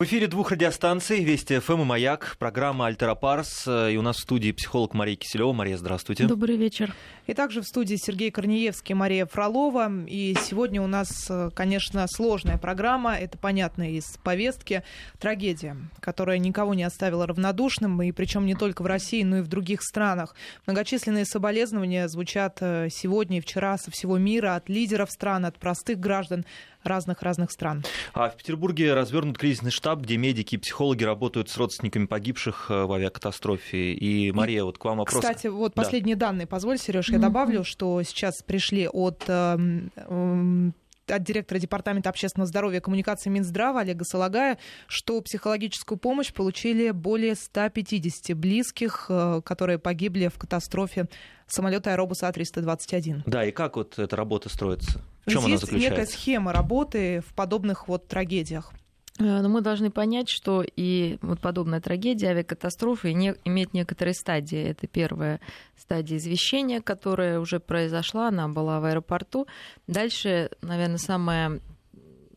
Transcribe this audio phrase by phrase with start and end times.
[0.00, 3.66] В эфире двух радиостанций Вести ФМ и Маяк, программа Альтера Парс.
[3.66, 5.52] И у нас в студии психолог Мария Киселева.
[5.52, 6.24] Мария, здравствуйте.
[6.28, 6.94] Добрый вечер.
[7.26, 9.90] И также в студии Сергей Корнеевский, Мария Фролова.
[10.06, 13.16] И сегодня у нас, конечно, сложная программа.
[13.16, 14.84] Это понятно из повестки.
[15.18, 18.00] Трагедия, которая никого не оставила равнодушным.
[18.00, 20.36] И причем не только в России, но и в других странах.
[20.66, 25.98] Многочисленные соболезнования звучат э, сегодня и вчера со всего мира от лидеров стран, от простых
[25.98, 26.46] граждан
[26.88, 27.84] разных-разных стран.
[28.14, 32.84] А в Петербурге развернут кризисный штаб, где медики и психологи работают с родственниками погибших э,
[32.84, 33.92] в авиакатастрофе.
[33.92, 35.22] И, Мария, вот к вам вопрос.
[35.22, 35.82] Кстати, вот да.
[35.82, 40.74] последние данные, позволь, Сереж, я добавлю, что сейчас пришли от эм, эм,
[41.10, 47.34] от директора Департамента общественного здоровья и коммуникации Минздрава Олега Салагая, что психологическую помощь получили более
[47.34, 51.08] 150 близких, э, которые погибли в катастрофе
[51.46, 53.22] самолета Аэробуса А321.
[53.26, 55.02] Да, и как вот эта работа строится?
[55.28, 55.90] В чем Есть она заключается?
[55.90, 58.72] некая схема работы в подобных вот трагедиях.
[59.18, 64.58] Э, но мы должны понять, что и вот подобная трагедия, авиакатастрофы не, имеет некоторые стадии.
[64.70, 65.40] Это первая
[65.76, 69.46] стадия извещения, которая уже произошла, она была в аэропорту.
[69.86, 71.60] Дальше, наверное, самая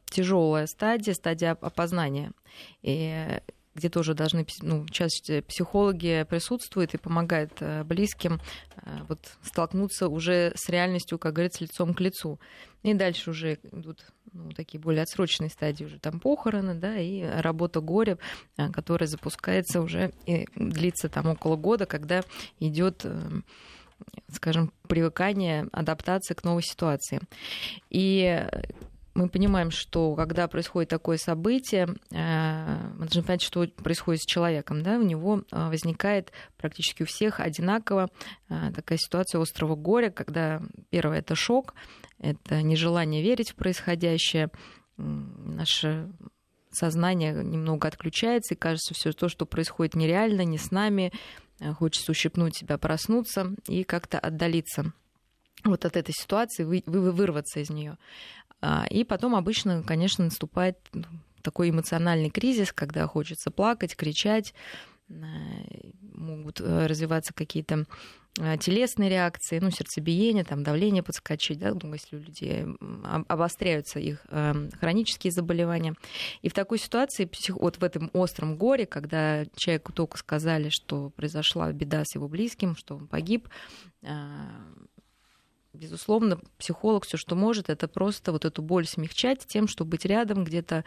[0.05, 2.31] тяжелая стадия, стадия опознания.
[2.81, 3.39] И
[3.73, 8.41] где тоже должны, ну, часть психологи присутствуют и помогают э, близким
[8.75, 12.39] э, вот, столкнуться уже с реальностью, как говорится, лицом к лицу.
[12.83, 17.80] И дальше уже идут ну, такие более отсроченные стадии, уже там похороны, да, и работа
[17.80, 18.17] горя,
[18.58, 22.23] э, которая запускается уже и длится там около года, когда
[22.59, 23.05] идет
[24.31, 27.22] скажем, привыкание, адаптация к новой ситуации.
[27.92, 28.47] И
[29.14, 34.84] мы понимаем, что когда происходит такое событие, э, мы должны понять, что происходит с человеком.
[34.84, 34.98] Да?
[34.98, 38.09] У него э, возникает практически у всех одинаково
[38.50, 41.73] э, такая ситуация острого горя, когда первое это шок,
[42.20, 44.50] это нежелание верить в происходящее,
[44.98, 46.09] наше
[46.72, 51.12] сознание немного отключается, и кажется, все то, что происходит нереально, не с нами,
[51.78, 54.94] хочется ущипнуть себя, проснуться и как-то отдалиться
[55.64, 57.98] вот от этой ситуации, вы, вы, вырваться из нее.
[58.61, 61.05] А, и потом обычно, конечно, наступает ну,
[61.42, 64.54] такой эмоциональный кризис, когда хочется плакать, кричать,
[65.10, 65.14] э,
[66.14, 67.86] могут э, развиваться какие-то
[68.39, 72.66] э, телесные реакции, ну, сердцебиение, там, давление подскочить, да, думаю, если у людей
[73.27, 74.26] обостряются их
[74.80, 75.95] хронические заболевания.
[76.43, 81.72] И в такой ситуации, вот в этом остром горе, когда человеку только сказали, что произошла
[81.72, 83.49] беда с его близким, что он погиб,
[85.73, 90.43] безусловно, психолог все, что может, это просто вот эту боль смягчать тем, чтобы быть рядом,
[90.43, 90.83] где-то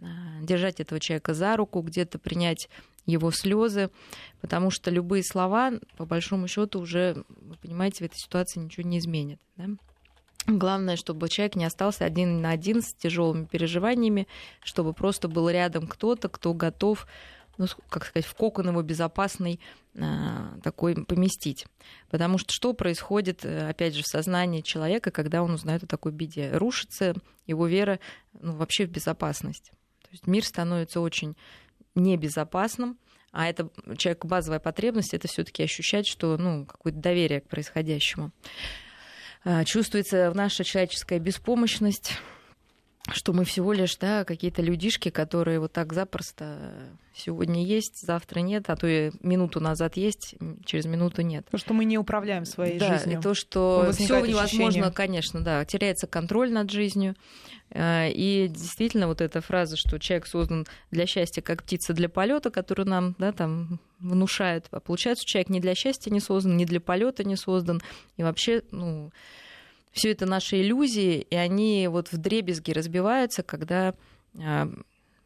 [0.00, 0.04] а,
[0.42, 2.68] держать этого человека за руку, где-то принять
[3.06, 3.90] его слезы,
[4.40, 8.98] потому что любые слова, по большому счету, уже, вы понимаете, в этой ситуации ничего не
[8.98, 9.40] изменят.
[9.56, 9.66] Да?
[10.46, 14.28] Главное, чтобы человек не остался один на один с тяжелыми переживаниями,
[14.62, 17.06] чтобы просто был рядом кто-то, кто готов
[17.58, 19.60] ну, как сказать, в кокон его безопасный
[19.98, 21.66] а, такой поместить.
[22.10, 26.12] Потому что что происходит, э, опять же, в сознании человека, когда он узнает о такой
[26.12, 26.50] беде?
[26.52, 27.14] Рушится
[27.46, 27.98] его вера
[28.34, 29.70] ну, вообще в безопасность.
[30.02, 31.36] То есть мир становится очень
[31.94, 32.98] небезопасным,
[33.32, 38.32] а это человеку базовая потребность, это все-таки ощущать, что ну, какое-то доверие к происходящему.
[39.44, 42.12] А, чувствуется наша человеческая беспомощность,
[43.12, 46.72] что мы всего лишь да, какие-то людишки, которые вот так запросто
[47.14, 50.34] сегодня есть, завтра нет, а то и минуту назад есть,
[50.64, 51.46] через минуту нет.
[51.50, 53.18] То, что мы не управляем своей да, жизнью.
[53.18, 57.14] И то, что все невозможно, конечно, да, теряется контроль над жизнью.
[57.70, 62.50] Э, и действительно, вот эта фраза, что человек создан для счастья, как птица для полета,
[62.50, 64.66] которую нам да, там внушают.
[64.70, 67.80] А получается, человек не для счастья не создан, не для полета не создан.
[68.16, 69.10] И вообще, ну,
[69.96, 73.94] все это наши иллюзии, и они вот в дребезги разбиваются, когда
[74.38, 74.70] а,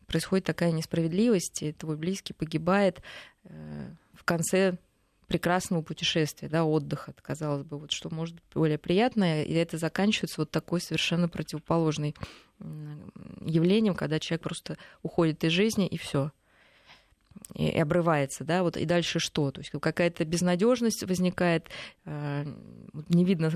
[0.06, 3.02] происходит такая несправедливость, и твой близкий погибает
[3.44, 4.78] э, в конце
[5.26, 10.40] прекрасного путешествия, да, отдыха, казалось бы, вот что может быть более приятное, и это заканчивается
[10.40, 12.14] вот такой совершенно противоположной
[13.44, 16.32] явлением, когда человек просто уходит из жизни и все
[17.54, 19.50] и обрывается, да, вот и дальше что?
[19.50, 21.68] То есть какая-то безнадежность возникает,
[22.04, 22.44] э,
[23.08, 23.52] не видно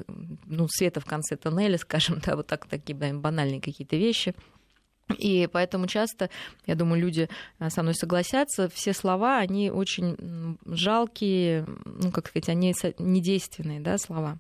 [0.47, 4.35] ну, света в конце тоннеля, скажем, да, вот так, такие да, банальные какие-то вещи.
[5.19, 6.31] И поэтому часто,
[6.67, 12.49] я думаю, люди э, со мной согласятся, все слова, они очень жалкие, ну, как сказать,
[12.49, 14.39] они недейственные, да, слова.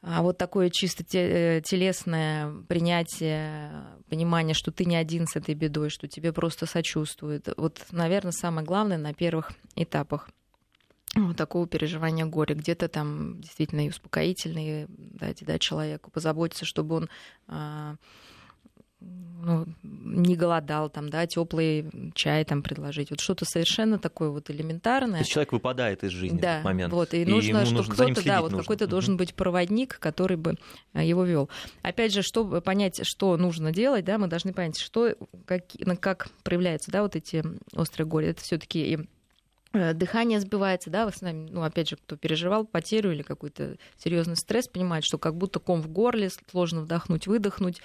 [0.00, 3.72] А вот такое чисто э, телесное принятие,
[4.08, 7.48] понимание, что ты не один с этой бедой, что тебе просто сочувствуют.
[7.56, 10.28] Вот, наверное, самое главное на первых этапах
[11.16, 12.54] вот такого переживания горя.
[12.54, 17.08] Где-то там действительно и успокоительные дать, дать человеку, позаботиться, чтобы он
[17.48, 17.96] а,
[20.38, 23.10] голодал, там, да, теплый чай там предложить.
[23.10, 25.14] Вот что-то совершенно такое вот элементарное.
[25.14, 26.92] То есть человек выпадает из жизни да, в этот момент.
[26.92, 28.90] Вот, и, и нужно, что кто-то, да, вот какой-то угу.
[28.90, 30.56] должен быть проводник, который бы
[30.94, 31.50] э, его вел.
[31.82, 35.14] Опять же, чтобы понять, что нужно делать, да, мы должны понять, что,
[35.44, 35.64] как,
[36.00, 37.44] как проявляются, да, вот эти
[37.74, 38.30] острые горе.
[38.30, 38.98] Это все-таки и
[39.94, 44.68] дыхание сбивается, да, с нами, ну, опять же, кто переживал потерю или какой-то серьезный стресс,
[44.68, 47.80] понимает, что как будто ком в горле, сложно вдохнуть, выдохнуть,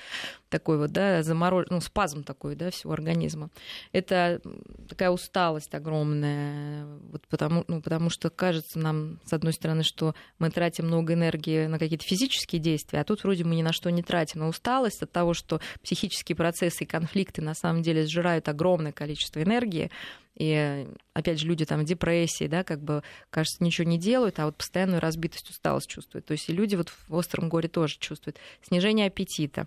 [0.49, 1.65] такой вот, да, заморож...
[1.69, 3.49] ну, спазм такой, да, всего организма.
[3.91, 4.41] Это
[4.87, 10.49] такая усталость огромная, вот потому, ну, потому что кажется нам, с одной стороны, что мы
[10.51, 14.03] тратим много энергии на какие-то физические действия, а тут вроде мы ни на что не
[14.03, 18.91] тратим, но усталость от того, что психические процессы и конфликты на самом деле сжирают огромное
[18.91, 19.91] количество энергии,
[20.35, 24.45] и, опять же, люди там в депрессии, да, как бы, кажется, ничего не делают, а
[24.45, 26.25] вот постоянную разбитость, усталость чувствуют.
[26.25, 29.65] То есть и люди вот в остром горе тоже чувствуют снижение аппетита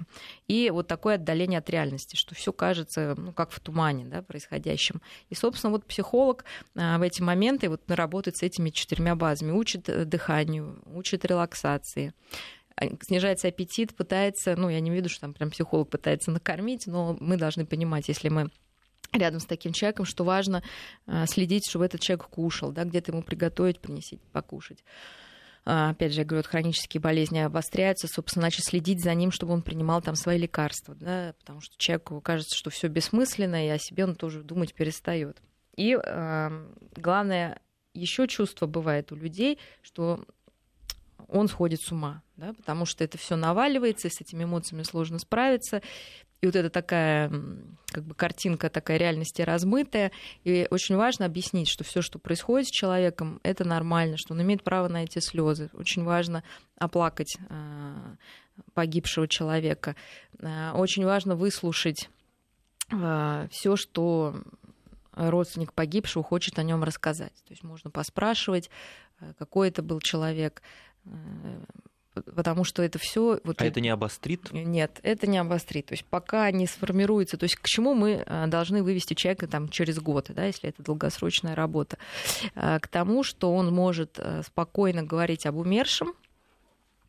[0.48, 5.00] и вот такое отдаление от реальности, что все кажется, ну, как в тумане, да, происходящем.
[5.30, 9.88] И, собственно, вот психолог а, в эти моменты вот работает с этими четырьмя базами, учит
[9.88, 12.12] э, дыханию, учит релаксации,
[13.02, 17.36] снижается аппетит, пытается, ну, я не виду, что там прям психолог пытается накормить, но мы
[17.36, 18.50] должны понимать, если мы
[19.18, 20.62] рядом с таким человеком, что важно
[21.06, 24.84] а, следить, чтобы этот человек кушал, да, где-то ему приготовить, принести покушать.
[25.68, 29.52] А, опять же, я говорю, вот хронические болезни обостряются, собственно, значит, следить за ним, чтобы
[29.52, 33.78] он принимал там свои лекарства, да, потому что человеку кажется, что все бессмысленно, и о
[33.78, 35.42] себе он тоже думать перестает.
[35.76, 37.60] И э, главное,
[37.94, 40.24] еще чувство бывает у людей, что
[41.28, 45.18] он сходит с ума, да, потому что это все наваливается, и с этими эмоциями сложно
[45.18, 45.82] справиться.
[46.46, 47.28] И вот это такая
[47.90, 50.12] как бы картинка такая реальности размытая.
[50.44, 54.62] И очень важно объяснить, что все, что происходит с человеком, это нормально, что он имеет
[54.62, 55.70] право на эти слезы.
[55.72, 56.44] Очень важно
[56.78, 58.14] оплакать а,
[58.74, 59.96] погибшего человека.
[60.40, 62.10] А, очень важно выслушать
[62.92, 64.40] а, все, что
[65.10, 67.34] родственник погибшего хочет о нем рассказать.
[67.48, 68.70] То есть можно поспрашивать,
[69.36, 70.62] какой это был человек,
[72.34, 73.40] потому что это все.
[73.44, 74.52] Вот а это, это не обострит?
[74.52, 75.86] Нет, это не обострит.
[75.86, 79.68] То есть пока не сформируется, то есть к чему мы э, должны вывести человека там
[79.68, 81.98] через год, да, если это долгосрочная работа,
[82.54, 86.14] э, к тому, что он может э, спокойно говорить об умершем,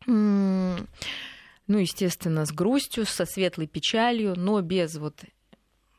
[0.06, 5.22] ну, естественно, с грустью, со светлой печалью, но без вот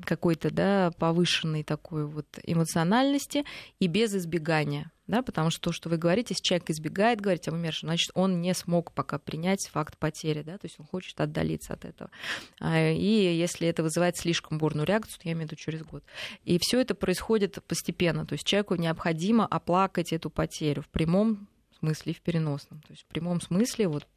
[0.03, 3.45] какой-то да, повышенной такой вот эмоциональности
[3.79, 4.91] и без избегания.
[5.07, 8.41] Да, потому что то, что вы говорите, если человек избегает говорить об умершем, значит, он
[8.41, 12.11] не смог пока принять факт потери, да, то есть он хочет отдалиться от этого.
[12.59, 16.03] А, и если это вызывает слишком бурную реакцию, то я имею в виду через год.
[16.43, 21.47] И все это происходит постепенно, то есть человеку необходимо оплакать эту потерю в прямом
[21.79, 22.81] смысле и в переносном.
[22.81, 24.07] То есть в прямом смысле вот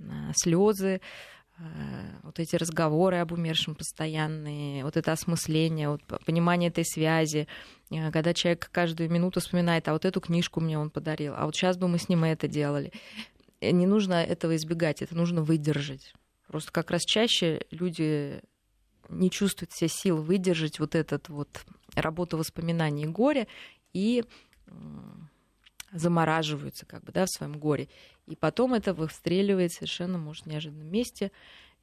[0.00, 1.00] а, слезы,
[2.22, 7.48] вот эти разговоры об умершем постоянные, вот это осмысление, вот понимание этой связи,
[7.90, 11.54] э, когда человек каждую минуту вспоминает, а вот эту книжку мне он подарил, а вот
[11.56, 12.92] сейчас бы мы с ним это делали.
[13.60, 16.14] Э, не нужно этого избегать, это нужно выдержать.
[16.46, 18.40] Просто как раз чаще люди
[19.08, 21.64] не чувствуют все сил выдержать вот этот вот
[21.94, 23.46] работу воспоминаний горя
[23.92, 24.24] и
[25.92, 27.88] замораживаются как бы, да, в своем горе.
[28.26, 31.32] И потом это выстреливает совершенно, может, в неожиданном месте.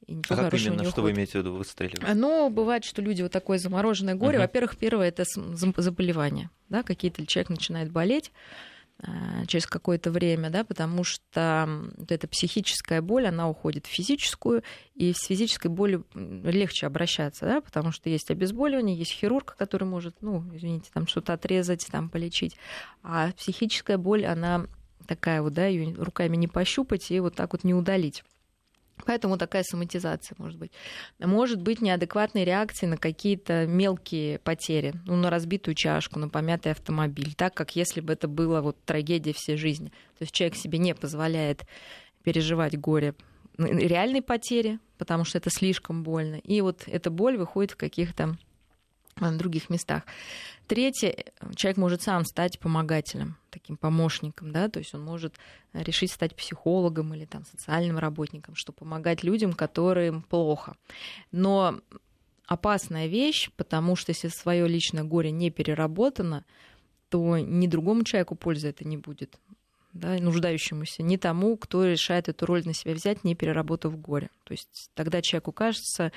[0.06, 2.16] И ничего а как именно, что вы имеете в виду выстреливает?
[2.16, 4.38] Ну, бывает, что люди вот такое замороженное горе.
[4.38, 4.42] Uh-huh.
[4.42, 8.32] Во-первых, первое это заболевание, да, какие-то человек начинает болеть
[9.48, 14.64] через какое-то время, да, потому что вот эта психическая боль, она уходит в физическую,
[14.96, 20.16] и с физической болью легче обращаться, да, потому что есть обезболивание, есть хирург, который может,
[20.22, 22.58] ну, извините, там что-то отрезать, там полечить,
[23.04, 24.66] а психическая боль, она
[25.08, 28.24] такая вот, да, ее руками не пощупать и вот так вот не удалить.
[29.06, 30.72] Поэтому такая соматизация может быть.
[31.20, 37.34] Может быть неадекватные реакции на какие-то мелкие потери, ну, на разбитую чашку, на помятый автомобиль,
[37.36, 39.90] так как если бы это было вот трагедия всей жизни.
[40.18, 41.66] То есть человек себе не позволяет
[42.24, 43.14] переживать горе
[43.58, 46.36] реальной потери, потому что это слишком больно.
[46.36, 48.38] И вот эта боль выходит в каких-то
[49.20, 50.04] в других местах.
[50.68, 55.36] Третье, человек может сам стать помогателем, таким помощником, да, то есть он может
[55.74, 60.76] решить стать психологом или там социальным работником, что помогать людям, которым плохо.
[61.32, 61.80] Но
[62.48, 66.46] опасная вещь, потому что если свое личное горе не переработано,
[67.10, 69.38] то ни другому человеку пользы это не будет,
[69.94, 74.30] да, нуждающемуся, ни тому, кто решает эту роль на себя взять, не переработав горе.
[74.44, 76.12] То есть тогда человеку кажется,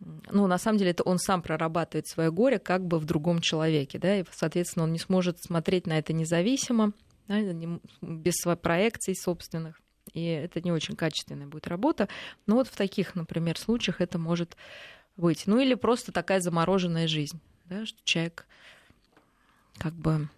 [0.00, 3.98] ну, на самом деле, это он сам прорабатывает свое горе как бы в другом человеке,
[3.98, 6.92] да, и, соответственно, он не сможет смотреть на это независимо,
[7.26, 7.40] да,
[8.00, 9.80] без своей проекций собственных.
[10.12, 12.08] и это не очень качественная будет работа.
[12.46, 14.56] Но вот в таких, например, случаях это может
[15.16, 15.46] быть.
[15.46, 18.46] Ну или просто такая замороженная жизнь, да, что человек
[19.78, 20.28] как бы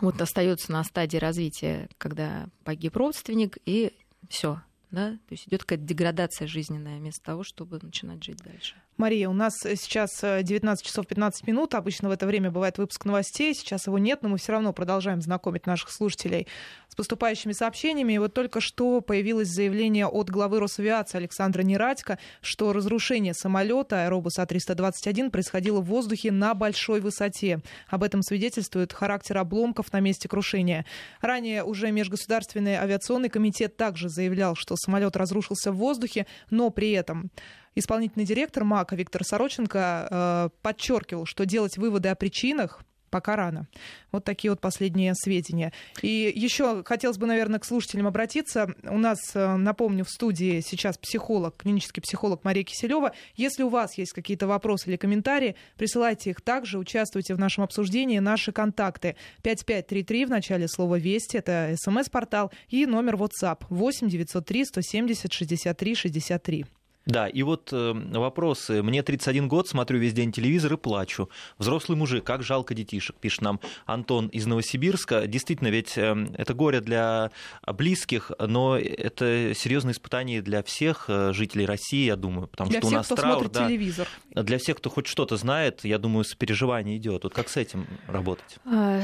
[0.00, 3.92] вот остается на стадии развития, когда погиб родственник, и
[4.28, 4.60] все,
[4.92, 8.76] да, то есть идет какая-то деградация жизненная вместо того, чтобы начинать жить дальше.
[8.98, 11.74] Мария, у нас сейчас 19 э, часов 15 минут.
[11.74, 13.54] Обычно в это время бывает выпуск новостей.
[13.54, 16.46] Сейчас его нет, но мы все равно продолжаем знакомить наших слушателей
[16.88, 18.12] с поступающими сообщениями.
[18.12, 24.42] И вот только что появилось заявление от главы Росавиации Александра Нерадько, что разрушение самолета Аэробуса
[24.42, 27.60] А321 происходило в воздухе на большой высоте.
[27.88, 30.84] Об этом свидетельствует характер обломков на месте крушения.
[31.22, 37.30] Ранее уже Межгосударственный авиационный комитет также заявлял, что самолет разрушился в воздухе, но при этом
[37.74, 43.68] Исполнительный директор МАКа Виктор Сороченко э, подчеркивал, что делать выводы о причинах пока рано.
[44.10, 45.72] Вот такие вот последние сведения.
[46.00, 48.74] И еще хотелось бы, наверное, к слушателям обратиться.
[48.82, 53.12] У нас, э, напомню, в студии сейчас психолог, клинический психолог Мария Киселева.
[53.36, 58.18] Если у вас есть какие-то вопросы или комментарии, присылайте их также, участвуйте в нашем обсуждении.
[58.18, 65.32] Наши контакты 5533 в начале слова «Вести», это смс-портал, и номер WhatsApp 8 903 170
[65.32, 66.66] 63 63.
[67.04, 68.82] Да, и вот э, вопросы.
[68.82, 71.28] Мне 31 год, смотрю весь день телевизор и плачу.
[71.58, 75.26] Взрослый мужик, как жалко детишек, пишет нам Антон из Новосибирска.
[75.26, 77.32] Действительно, ведь э, это горе для
[77.66, 82.86] близких, но это серьезное испытание для всех э, жителей России, я думаю, потому для что
[82.86, 84.08] всех, у нас кто траур, смотрит да, телевизор.
[84.30, 87.24] Для всех, кто хоть что-то знает, я думаю, сопереживание идет.
[87.24, 88.58] Вот как с этим работать?
[88.64, 89.02] А,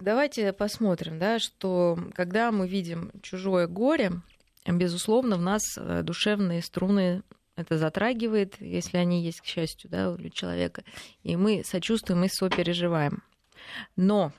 [0.00, 4.12] давайте посмотрим, да, что когда мы видим чужое горе,
[4.66, 5.62] безусловно, в нас
[6.04, 7.22] душевные струны
[7.60, 10.84] это затрагивает, если они есть, к счастью, да, у человека.
[11.22, 13.22] И мы сочувствуем и сопереживаем.
[13.96, 14.32] Но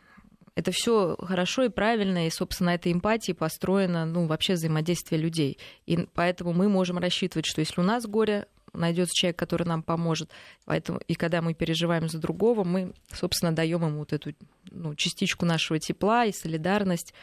[0.55, 5.57] это все хорошо и правильно, и, собственно, этой эмпатии построено ну, вообще взаимодействие людей.
[5.85, 10.29] И поэтому мы можем рассчитывать, что если у нас горе, найдется человек, который нам поможет.
[10.65, 14.33] Поэтому, и когда мы переживаем за другого, мы, собственно, даем ему вот эту
[14.69, 17.13] ну, частичку нашего тепла и солидарность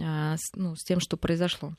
[0.00, 1.74] а, с, ну, с тем, что произошло.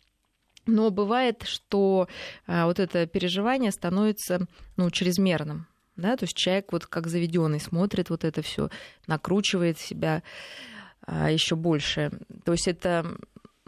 [0.67, 2.07] Но бывает, что
[2.45, 4.45] а, вот это переживание становится
[4.75, 5.67] ну, чрезмерным.
[5.95, 6.15] Да?
[6.15, 8.69] То есть человек вот как заведенный смотрит вот это все,
[9.07, 10.21] накручивает себя
[11.01, 12.11] а, еще больше.
[12.45, 13.17] То есть это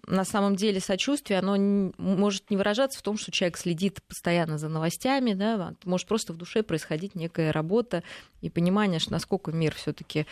[0.05, 4.67] на самом деле сочувствие, оно может не выражаться в том, что человек следит постоянно за
[4.67, 8.03] новостями, да, может просто в душе происходить некая работа
[8.41, 10.25] и понимание, что насколько мир все-таки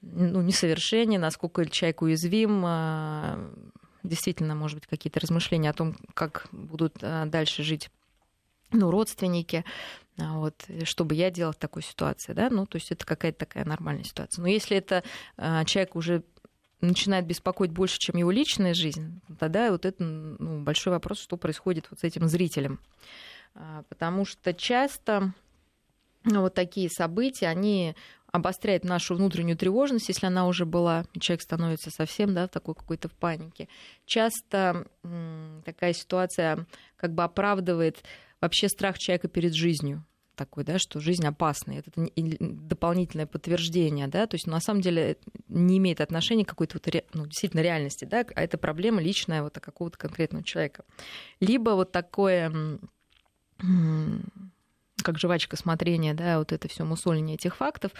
[0.00, 3.50] ну, несовершенен, насколько человек уязвим, а,
[4.02, 7.90] действительно, может быть, какие-то размышления о том, как будут а, дальше жить
[8.70, 9.64] ну, родственники,
[10.18, 13.38] а, вот, что бы я делала в такой ситуации, да, ну, то есть это какая-то
[13.38, 14.42] такая нормальная ситуация.
[14.42, 15.02] Но если это
[15.36, 16.22] а, человек уже
[16.80, 21.88] начинает беспокоить больше, чем его личная жизнь, тогда вот это ну, большой вопрос, что происходит
[21.90, 22.78] вот с этим зрителем.
[23.88, 25.34] Потому что часто
[26.24, 27.96] вот такие события, они
[28.30, 33.14] обостряет нашу внутреннюю тревожность, если она уже была, человек становится совсем да, такой какой-то в
[33.14, 33.68] панике.
[34.04, 34.86] Часто
[35.64, 36.66] такая ситуация
[36.96, 38.02] как бы оправдывает
[38.40, 40.04] вообще страх человека перед жизнью
[40.36, 41.72] такой, да, что жизнь опасна.
[41.72, 45.16] Это дополнительное подтверждение, да, то есть на самом деле
[45.48, 49.58] не имеет отношения к какой-то вот, ну, действительно реальности, да, а это проблема личная вот
[49.58, 50.84] какого-то конкретного человека.
[51.40, 52.78] Либо вот такое
[55.08, 57.92] как жвачка смотрения, да, вот это все мусоление этих фактов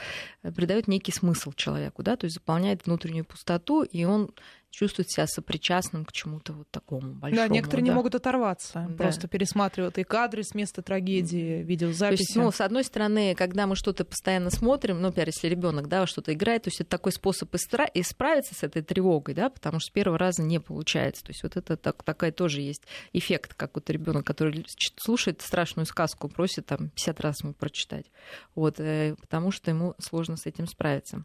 [0.43, 4.31] э, придает некий смысл человеку, да, то есть заполняет внутреннюю пустоту, и он
[4.71, 7.49] чувствует себя сопричастным к чему-то вот такому большому.
[7.49, 7.91] Да, некоторые да.
[7.91, 8.97] не могут оторваться, да.
[8.97, 12.19] просто пересматривают и кадры с места трагедии, видеозаписи.
[12.19, 15.89] То есть, ну, с одной стороны, когда мы что-то постоянно смотрим, ну, например, если ребенок,
[15.89, 19.81] да, что-то играет, то есть это такой способ испра- исправиться с этой тревогой, да, потому
[19.81, 21.25] что с первого раза не получается.
[21.25, 22.83] То есть вот это так, такая тоже есть
[23.13, 24.65] эффект, как вот ребенок, который
[24.97, 28.07] слушает страшную сказку, просит там 50 раз ему прочитать,
[28.55, 31.25] вот, э, потому что ему сложно с этим справиться.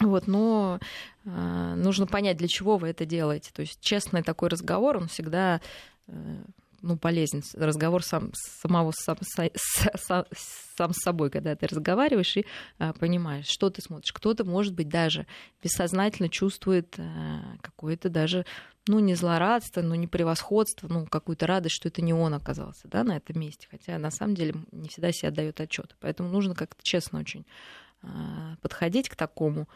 [0.00, 0.78] Вот, но
[1.24, 3.50] э, нужно понять, для чего вы это делаете.
[3.52, 5.60] То есть честный такой разговор, он всегда
[6.06, 6.36] э,
[6.82, 7.42] ну, полезен.
[7.54, 10.24] Разговор сам, самого сам, сам,
[10.76, 12.46] сам с собой, когда ты разговариваешь и
[12.78, 14.12] э, понимаешь, что ты смотришь.
[14.12, 15.26] Кто-то, может быть, даже
[15.62, 18.46] бессознательно чувствует э, какое-то даже,
[18.86, 23.02] ну, не злорадство, ну, не превосходство, ну, какую-то радость, что это не он оказался, да,
[23.02, 23.66] на этом месте.
[23.70, 25.96] Хотя на самом деле не всегда себе отдает отчет.
[26.00, 27.44] Поэтому нужно как-то честно очень
[28.62, 29.68] подходить к такому,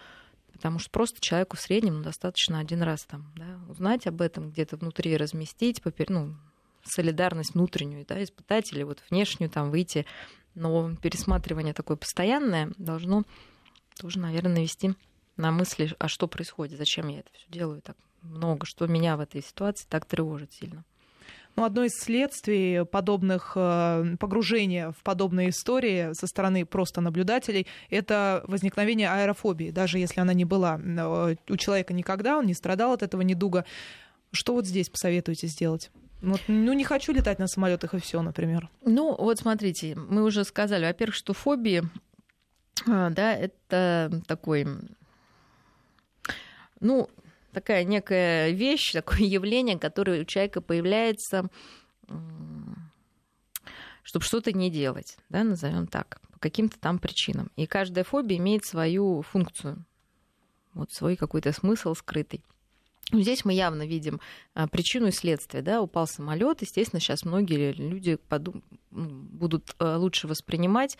[0.52, 4.50] потому что просто человеку в среднем ну, достаточно один раз там, да, узнать об этом,
[4.50, 6.10] где-то внутри разместить, попер...
[6.10, 6.36] ну,
[6.84, 10.06] солидарность внутреннюю, да, испытать или вот внешнюю там выйти.
[10.54, 13.24] Но пересматривание такое постоянное должно
[13.98, 14.94] тоже, наверное, навести
[15.36, 19.20] на мысли, а что происходит, зачем я это все делаю так много что меня в
[19.20, 20.84] этой ситуации так тревожит сильно.
[21.54, 28.42] Ну, одно из следствий подобных э, погружения в подобные истории со стороны просто наблюдателей— это
[28.46, 33.02] возникновение аэрофобии, даже если она не была э, у человека никогда, он не страдал от
[33.02, 33.66] этого недуга.
[34.32, 35.90] Что вот здесь посоветуете сделать?
[36.22, 38.70] Вот, ну, не хочу летать на самолетах и все, например.
[38.84, 41.82] Ну, вот смотрите, мы уже сказали, во-первых, что фобии,
[42.88, 44.66] а, да, это такой,
[46.80, 47.10] ну,
[47.52, 51.48] такая некая вещь, такое явление, которое у человека появляется,
[54.02, 57.50] чтобы что-то не делать, да, назовем так, по каким-то там причинам.
[57.56, 59.84] И каждая фобия имеет свою функцию,
[60.74, 62.42] вот свой какой-то смысл скрытый.
[63.12, 64.20] Здесь мы явно видим
[64.54, 65.62] а, причину и следствие.
[65.62, 65.82] Да?
[65.82, 68.62] Упал самолет, естественно, сейчас многие люди подум...
[68.90, 70.96] будут а, лучше воспринимать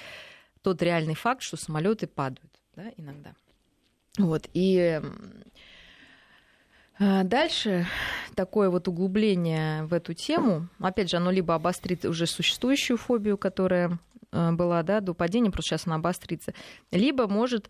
[0.60, 3.34] тот реальный факт, что самолеты падают да, иногда.
[4.18, 4.48] Вот.
[4.52, 5.00] И
[6.98, 7.86] Дальше
[8.34, 13.98] такое вот углубление в эту тему, опять же, оно либо обострит уже существующую фобию, которая
[14.30, 16.54] была да, до падения, просто сейчас она обострится,
[16.90, 17.68] либо может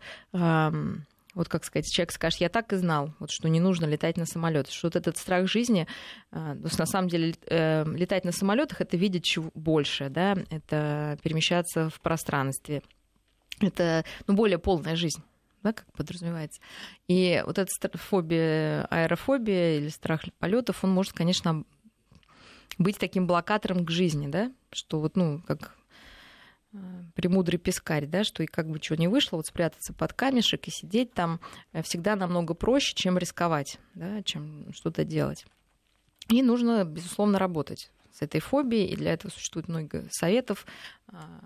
[1.33, 4.25] вот как сказать, человек скажет, я так и знал, вот, что не нужно летать на
[4.25, 5.87] самолете, что вот этот страх жизни,
[6.31, 10.35] а, то есть на самом деле э, летать на самолетах это видеть чего больше, да,
[10.49, 12.83] это перемещаться в пространстве,
[13.61, 15.23] это ну, более полная жизнь
[15.63, 16.61] да, как подразумевается.
[17.07, 21.63] И вот эта фобия, аэрофобия или страх полетов, он может, конечно,
[22.77, 25.75] быть таким блокатором к жизни, да, что вот, ну, как
[26.73, 26.77] Э,
[27.13, 30.71] премудрый пескарь, да, что и как бы что не вышло, вот спрятаться под камешек и
[30.71, 31.39] сидеть там
[31.71, 35.45] э, всегда намного проще, чем рисковать, да, чем что-то делать.
[36.29, 40.65] И нужно, безусловно, работать с этой фобией, и для этого существует много советов,
[41.07, 41.39] а,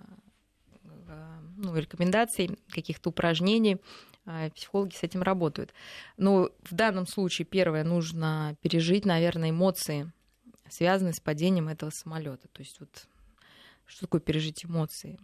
[1.55, 3.77] ну, рекомендаций, каких-то упражнений.
[4.25, 5.73] А, психологи с этим работают.
[6.17, 10.11] Но в данном случае, первое, нужно пережить, наверное, эмоции,
[10.69, 12.49] связанные с падением этого самолета.
[12.49, 13.07] То есть вот
[13.85, 15.17] что такое пережить эмоции?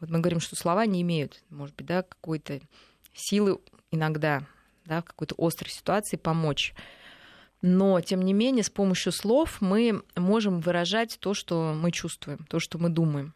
[0.00, 2.60] Вот мы говорим, что слова не имеют, может быть, да, какой-то
[3.14, 3.60] силы
[3.92, 4.44] иногда,
[4.84, 6.74] да, в какой-то острой ситуации помочь.
[7.62, 12.58] Но, тем не менее, с помощью слов мы можем выражать то, что мы чувствуем, то,
[12.58, 13.32] что мы думаем.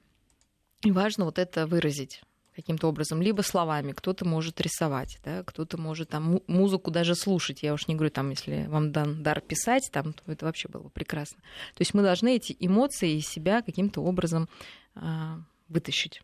[0.83, 2.23] И важно вот это выразить
[2.55, 7.63] каким-то образом, либо словами, кто-то может рисовать, да, кто-то может там музыку даже слушать.
[7.63, 10.83] Я уж не говорю, там, если вам дан дар писать, там, то это вообще было
[10.83, 11.39] бы прекрасно.
[11.75, 14.49] То есть мы должны эти эмоции из себя каким-то образом
[14.97, 15.39] а,
[15.69, 16.21] вытащить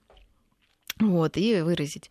[0.98, 2.10] вот, и выразить.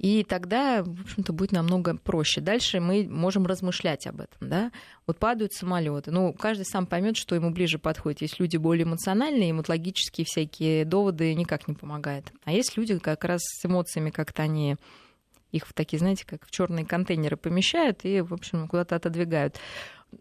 [0.00, 2.40] И тогда, в общем-то, будет намного проще.
[2.40, 4.48] Дальше мы можем размышлять об этом.
[4.48, 4.72] Да?
[5.06, 6.10] Вот падают самолеты.
[6.10, 8.22] Ну, каждый сам поймет, что ему ближе подходит.
[8.22, 12.32] Есть люди более эмоциональные, им логические всякие доводы никак не помогают.
[12.44, 14.76] А есть люди как раз с эмоциями как-то они
[15.52, 19.58] их в такие, знаете, как в черные контейнеры помещают и, в общем, куда-то отодвигают.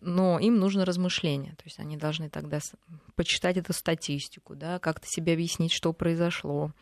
[0.02, 1.54] Но им нужно размышление.
[1.54, 2.60] То есть они должны тогда
[3.15, 6.74] почитать эту статистику, да, как-то себе объяснить, что произошло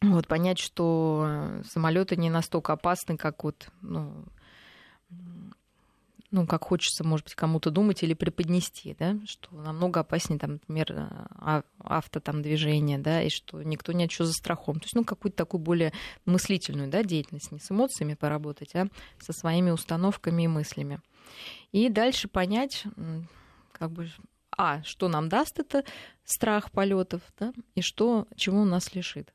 [0.00, 4.24] вот, понять, что самолеты не настолько опасны, как вот, ну,
[6.30, 10.92] ну, как хочется, может быть, кому-то думать или преподнести, да, что намного опаснее, там, например,
[10.96, 14.76] а, авто там движение, да, и что никто не отчет за страхом.
[14.78, 15.92] То есть, ну, какую-то такую более
[16.26, 18.86] мыслительную, да, деятельность, не с эмоциями поработать, а
[19.18, 21.00] со своими установками и мыслями.
[21.72, 22.84] И дальше понять,
[23.72, 24.08] как бы,
[24.56, 25.84] а, что нам даст это
[26.24, 29.32] страх полетов, да, и что, чего у нас лишит.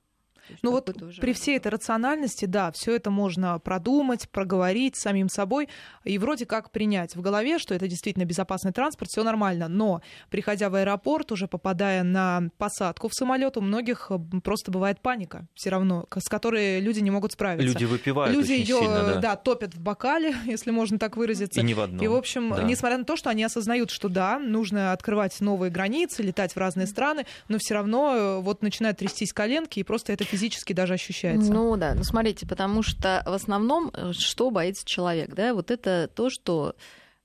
[0.61, 5.69] Ну вот при всей этой рациональности, да, все это можно продумать, проговорить самим собой
[6.03, 9.67] и вроде как принять в голове, что это действительно безопасный транспорт, все нормально.
[9.67, 14.11] Но приходя в аэропорт, уже попадая на посадку в самолет, у многих
[14.43, 17.67] просто бывает паника все равно, с которой люди не могут справиться.
[17.67, 19.19] Люди выпивают Люди ее да.
[19.19, 21.59] Да, топят в бокале, если можно так выразиться.
[21.59, 22.03] И не в одном.
[22.03, 22.63] И, в общем, да.
[22.63, 26.87] несмотря на то, что они осознают, что да, нужно открывать новые границы, летать в разные
[26.87, 31.51] страны, но все равно э, вот начинают трястись коленки, и просто это физически даже ощущается.
[31.51, 36.09] Ну да, ну смотрите, потому что в основном э, что боится человек, да, вот это
[36.13, 36.75] то, что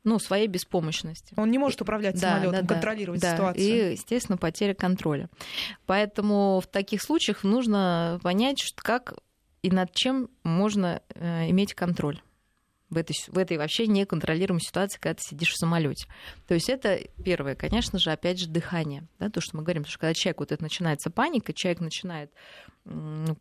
[0.03, 1.35] ну, своей беспомощности.
[1.37, 3.65] Он не может управлять да, самолетом, да, контролировать да, ситуацию.
[3.65, 5.29] И, естественно, потеря контроля.
[5.85, 9.15] Поэтому в таких случаях нужно понять, как
[9.63, 12.23] и над чем можно э, иметь контроль
[12.91, 16.07] в этой, в этой вообще неконтролируемой ситуации, когда ты сидишь в самолете.
[16.47, 19.07] То есть это первое, конечно же, опять же, дыхание.
[19.19, 22.33] Да, то, что мы говорим, потому что когда человек вот это начинается паника, человек начинает
[22.85, 23.37] ну,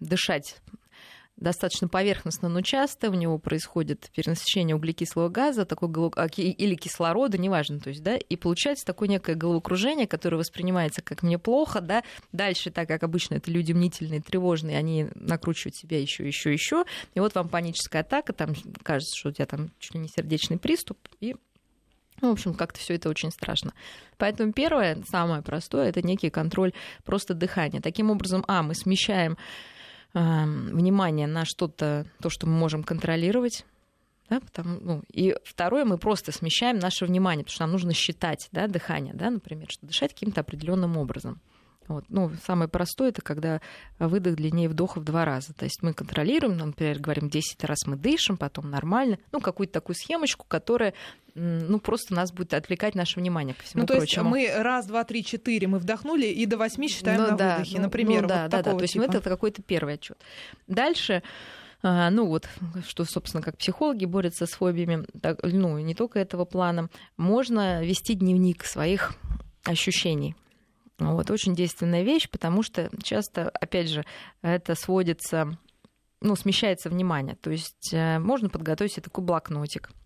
[0.00, 0.56] дышать
[1.36, 7.80] достаточно поверхностно, но часто у него происходит перенасыщение углекислого газа такой, а, или кислорода, неважно,
[7.80, 12.70] то есть, да, и получается такое некое головокружение, которое воспринимается как мне плохо, да, дальше,
[12.70, 17.34] так как обычно это люди мнительные, тревожные, они накручивают себя еще, еще, еще, и вот
[17.34, 21.34] вам паническая атака, там кажется, что у тебя там чуть ли не сердечный приступ, и
[22.20, 23.72] ну, в общем, как-то все это очень страшно.
[24.16, 26.72] Поэтому первое, самое простое, это некий контроль
[27.04, 27.80] просто дыхания.
[27.80, 29.36] Таким образом, а, мы смещаем
[30.14, 33.64] внимание на что-то, то, что мы можем контролировать,
[34.28, 38.48] да, потому, ну, и второе, мы просто смещаем наше внимание, потому что нам нужно считать
[38.52, 41.40] да, дыхание, да, например, что дышать каким-то определенным образом.
[41.88, 42.04] Вот.
[42.08, 43.60] Ну, самое простое это когда
[43.98, 45.52] выдох длиннее вдоха в два раза.
[45.52, 49.18] То есть мы контролируем, например, говорим 10 раз мы дышим, потом нормально.
[49.32, 50.94] Ну, какую-то такую схемочку, которая
[51.34, 54.36] ну, просто нас будет отвлекать наше внимание ко всему ну, то прочему.
[54.36, 57.56] есть мы раз, два, три, четыре мы вдохнули и до восьми считаем ну, на да,
[57.56, 58.22] выдохе, ну, например.
[58.22, 58.74] Ну, да, вот да, да.
[58.74, 59.04] То есть типа.
[59.04, 60.18] это какой-то первый отчет.
[60.66, 61.22] Дальше
[61.82, 62.48] а, ну вот,
[62.86, 68.14] что, собственно, как психологи борются с фобиями, так, ну, не только этого плана, можно вести
[68.14, 69.14] дневник своих
[69.64, 70.36] ощущений.
[71.10, 74.04] Вот, очень действенная вещь, потому что часто, опять же,
[74.42, 75.58] это сводится,
[76.20, 77.36] ну, смещается внимание.
[77.36, 79.90] То есть э, можно подготовить себе такой блокнотик–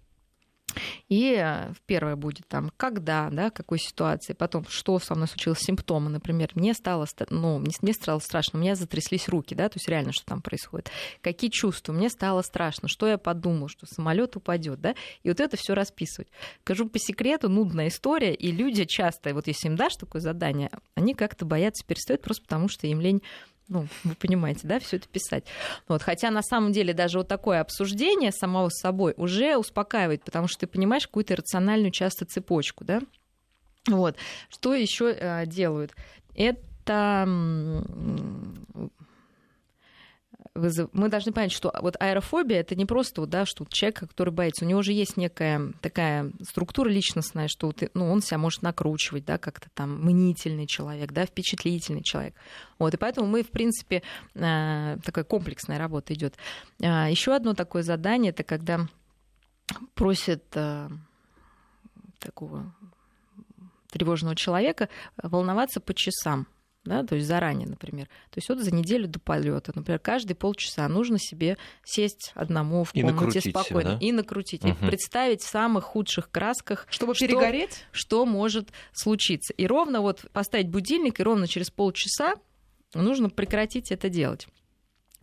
[1.08, 6.10] и э, первое будет там, когда, да, какой ситуации, потом, что со мной случилось, симптомы,
[6.10, 10.12] например, мне стало, ну, мне стало страшно, у меня затряслись руки, да, то есть реально,
[10.12, 10.90] что там происходит.
[11.20, 15.56] Какие чувства, мне стало страшно, что я подумал, что самолет упадет, да, и вот это
[15.56, 16.28] все расписывать.
[16.62, 21.14] Скажу по секрету, нудная история, и люди часто, вот если им дашь такое задание, они
[21.14, 23.22] как-то боятся перестают просто потому, что им лень
[23.68, 25.44] ну, вы понимаете, да, все это писать.
[25.88, 30.48] Вот, хотя на самом деле даже вот такое обсуждение самого с собой уже успокаивает, потому
[30.48, 33.00] что ты понимаешь какую-то рациональную часто цепочку, да.
[33.88, 34.16] Вот.
[34.48, 35.94] Что еще э, делают?
[36.34, 37.24] Это
[40.54, 44.64] мы должны понять, что вот аэрофобия это не просто вот, да, что человек, который боится,
[44.64, 49.24] у него же есть некая такая структура личностная, что вот, ну, он себя может накручивать,
[49.24, 52.34] да, как-то там мнительный человек, да, впечатлительный человек.
[52.78, 54.02] Вот, и поэтому мы, в принципе,
[54.34, 56.34] э, такая комплексная работа идет.
[56.82, 58.86] А, Еще одно такое задание это когда
[59.94, 60.88] просят э,
[62.18, 62.74] такого
[63.90, 64.88] тревожного человека
[65.22, 66.46] волноваться по часам
[66.86, 68.06] да, то есть заранее, например.
[68.30, 72.92] То есть вот за неделю до полета, например, каждые полчаса нужно себе сесть одному в
[72.92, 73.98] комнате и спокойно себя, да?
[74.00, 74.72] и накрутить, угу.
[74.72, 79.52] и представить в самых худших красках, чтобы что, перегореть, что может случиться.
[79.52, 82.34] И ровно вот поставить будильник, и ровно через полчаса
[82.94, 84.46] нужно прекратить это делать.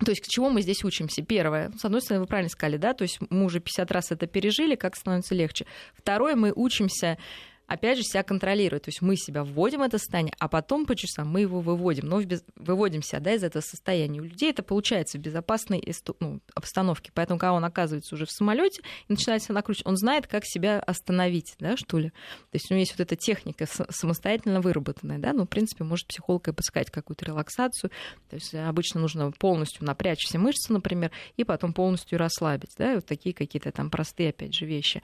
[0.04, 1.22] То есть к чему мы здесь учимся?
[1.22, 4.28] Первое, с одной стороны, вы правильно сказали, да, то есть мы уже 50 раз это
[4.28, 5.66] пережили, как становится легче.
[5.94, 7.18] Второе, мы учимся
[7.68, 8.84] опять же, себя контролировать.
[8.84, 12.08] То есть мы себя вводим в это состояние, а потом по часам мы его выводим,
[12.08, 12.44] но без...
[12.56, 14.22] выводим да, из этого состояния.
[14.22, 15.84] У людей это получается в безопасной
[16.20, 17.12] ну, обстановке.
[17.14, 20.80] Поэтому, когда он оказывается уже в самолете и начинает себя накручивать, он знает, как себя
[20.80, 22.10] остановить, да, что ли.
[22.10, 26.08] То есть у него есть вот эта техника самостоятельно выработанная, да, ну, в принципе, может
[26.08, 27.92] психолог и подсказать какую-то релаксацию.
[28.30, 33.06] То есть обычно нужно полностью напрячь все мышцы, например, и потом полностью расслабить, да, вот
[33.06, 35.02] такие какие-то там простые, опять же, вещи.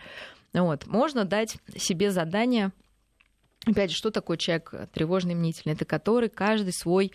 [0.54, 0.88] Вот.
[0.88, 2.72] Можно дать себе задание
[3.66, 5.74] Опять же, что такое человек тревожный, мнительный?
[5.74, 7.12] Это который каждый свой,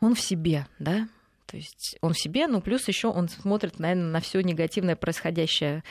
[0.00, 1.08] он в себе, да?
[1.46, 5.82] То есть он в себе, но плюс еще он смотрит, наверное, на все негативное происходящее.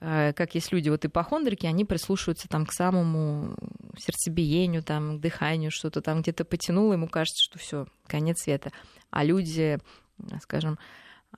[0.00, 3.56] Э, как есть люди, вот ипохондрики, они прислушиваются там к самому
[3.96, 8.72] сердцебиению, там, к дыханию, что-то там где-то потянуло, ему кажется, что все, конец света.
[9.10, 9.78] А люди,
[10.40, 10.78] скажем,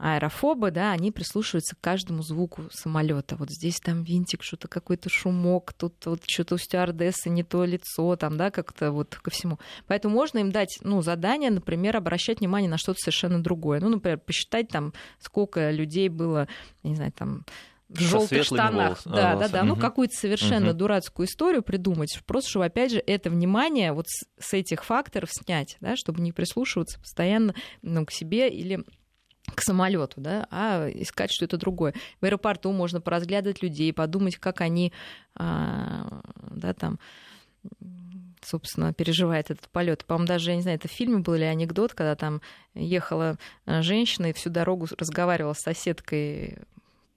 [0.00, 3.36] аэрофобы, да, они прислушиваются к каждому звуку самолета.
[3.36, 8.16] Вот здесь там винтик, что-то какой-то шумок, тут вот что-то у стюардессы не то лицо,
[8.16, 9.58] там, да, как-то вот ко всему.
[9.86, 13.80] Поэтому можно им дать, ну, задание, например, обращать внимание на что-то совершенно другое.
[13.80, 16.48] Ну, например, посчитать там, сколько людей было,
[16.82, 17.44] не знаю, там,
[17.90, 18.72] в желтых штанах.
[18.72, 19.40] Волос, да, волосы.
[19.40, 19.58] да, да.
[19.60, 19.68] Угу.
[19.68, 20.78] Ну, какую-то совершенно угу.
[20.78, 22.20] дурацкую историю придумать.
[22.24, 26.32] Просто, чтобы, опять же, это внимание вот с, с этих факторов снять, да, чтобы не
[26.32, 28.84] прислушиваться постоянно ну, к себе или
[29.54, 31.94] к самолету, да, а искать что-то другое.
[32.20, 34.92] В аэропорту можно поразглядывать людей, подумать, как они,
[35.34, 36.98] а, да, там,
[38.42, 40.04] собственно, переживает этот полет.
[40.04, 42.40] По-моему, даже, я не знаю, это в фильме был или анекдот, когда там
[42.74, 43.36] ехала
[43.66, 46.58] а, женщина и всю дорогу разговаривала с соседкой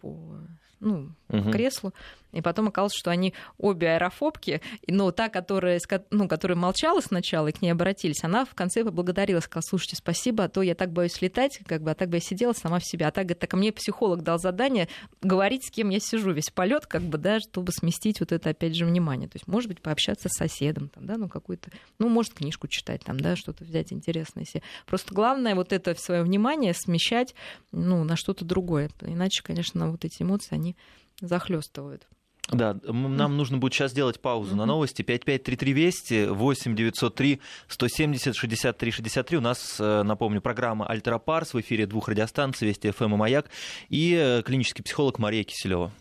[0.02, 0.38] по,
[0.80, 1.52] ну, угу.
[1.52, 1.94] креслу.
[2.34, 7.52] И потом оказалось, что они обе аэрофобки, но та, которая, ну, которая молчала сначала и
[7.52, 11.22] к ней обратились, она в конце поблагодарила, сказала, слушайте, спасибо, а то я так боюсь
[11.22, 13.10] летать, как бы, а так бы я сидела сама в себя.
[13.10, 14.90] А так, так мне психолог дал задание
[15.22, 18.76] говорить, с кем я сижу весь полет, как бы, да, чтобы сместить вот это, опять
[18.76, 19.30] же, внимание.
[19.30, 21.70] То есть, может быть, пообщаться с соседом, там, да, ну, какую-то,
[22.00, 24.64] ну, может, книжку читать, там, да, что-то взять интересное себе.
[24.88, 27.36] Просто главное вот это свое внимание смещать,
[27.72, 28.90] ну, на что-то другое.
[29.02, 30.76] Иначе, конечно, вот эти эмоции, они
[31.22, 32.08] захлестывают.
[32.52, 34.58] Да, нам нужно будет сейчас сделать паузу mm-hmm.
[34.58, 35.02] на новости.
[35.02, 39.38] 5533 Вести, 8 903 170 63 63.
[39.38, 43.50] У нас, э, напомню, программа Альтера Парс в эфире двух радиостанций Вести ФМ и Маяк
[43.88, 45.94] и э, клинический психолог Мария Киселева.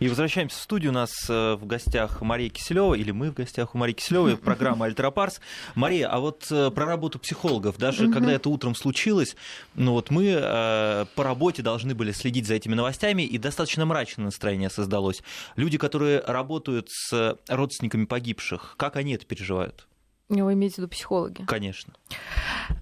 [0.00, 0.92] И возвращаемся в студию.
[0.92, 4.86] У нас э, в гостях Мария Киселева, или мы в гостях у Марии Киселевой, программа
[4.86, 5.42] Альтерапарс.
[5.74, 8.14] Мария, а вот э, про работу психологов, даже угу.
[8.14, 9.36] когда это утром случилось,
[9.74, 14.24] ну вот мы э, по работе должны были следить за этими новостями, и достаточно мрачное
[14.24, 15.22] настроение создалось.
[15.56, 19.86] Люди, которые работают с родственниками погибших, как они это переживают?
[20.30, 21.44] Вы имеете в виду психологи?
[21.44, 21.92] Конечно.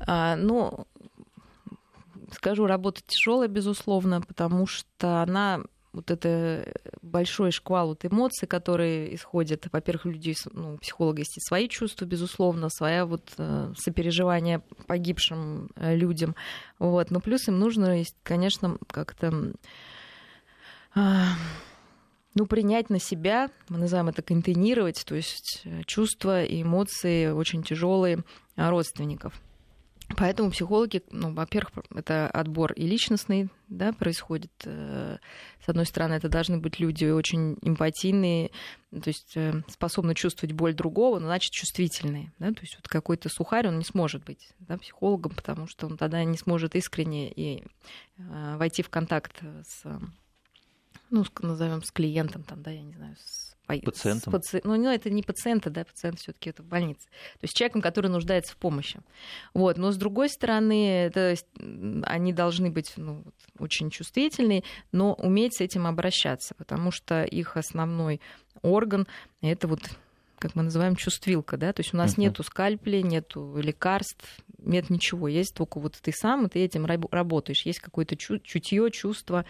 [0.07, 0.87] А, ну,
[2.31, 6.73] скажу, работа тяжелая, безусловно, потому что она вот это
[7.03, 9.67] большой шквал вот эмоций, которые исходят.
[9.73, 15.97] Во-первых, людей, ну, психолога есть и свои чувства, безусловно, своя вот э, сопереживание погибшим э,
[15.97, 16.35] людям.
[16.79, 17.11] Вот.
[17.11, 19.53] Но плюс им нужно, конечно, как-то
[20.95, 21.25] э,
[22.35, 27.63] ну, принять на себя, мы называем это контейнировать, то есть э, чувства и эмоции очень
[27.63, 28.25] тяжелые
[28.57, 29.41] родственников.
[30.17, 34.51] Поэтому психологи, ну, во-первых, это отбор и личностный, да, происходит.
[34.65, 35.19] Э,
[35.65, 38.51] с одной стороны, это должны быть люди очень эмпатийные,
[38.91, 43.29] то есть э, способны чувствовать боль другого, но значит чувствительные, да, то есть вот какой-то
[43.29, 47.63] сухарь, он не сможет быть да, психологом, потому что он тогда не сможет искренне и
[48.17, 49.85] э, войти в контакт с,
[51.11, 53.48] ну, назовем, с клиентом, там, да, я не знаю, с
[53.85, 54.33] Пациентом?
[54.33, 54.61] Паци...
[54.65, 57.07] Ну, ну, это не пациенты, да, пациент все таки это в больнице.
[57.35, 59.01] То есть человеком, который нуждается в помощи.
[59.55, 59.77] Вот.
[59.77, 61.35] Но, с другой стороны, это,
[62.05, 63.25] они должны быть ну,
[63.59, 68.21] очень чувствительны, но уметь с этим обращаться, потому что их основной
[68.63, 69.07] орган—
[69.41, 69.81] это вот
[70.39, 72.21] как мы называем, чувствилка, да, то есть у нас uh-huh.
[72.21, 74.25] нету скальпелей, нету лекарств,
[74.59, 79.45] нет ничего, есть только вот ты сам, и ты этим работаешь, есть какое-то чутье, чувство,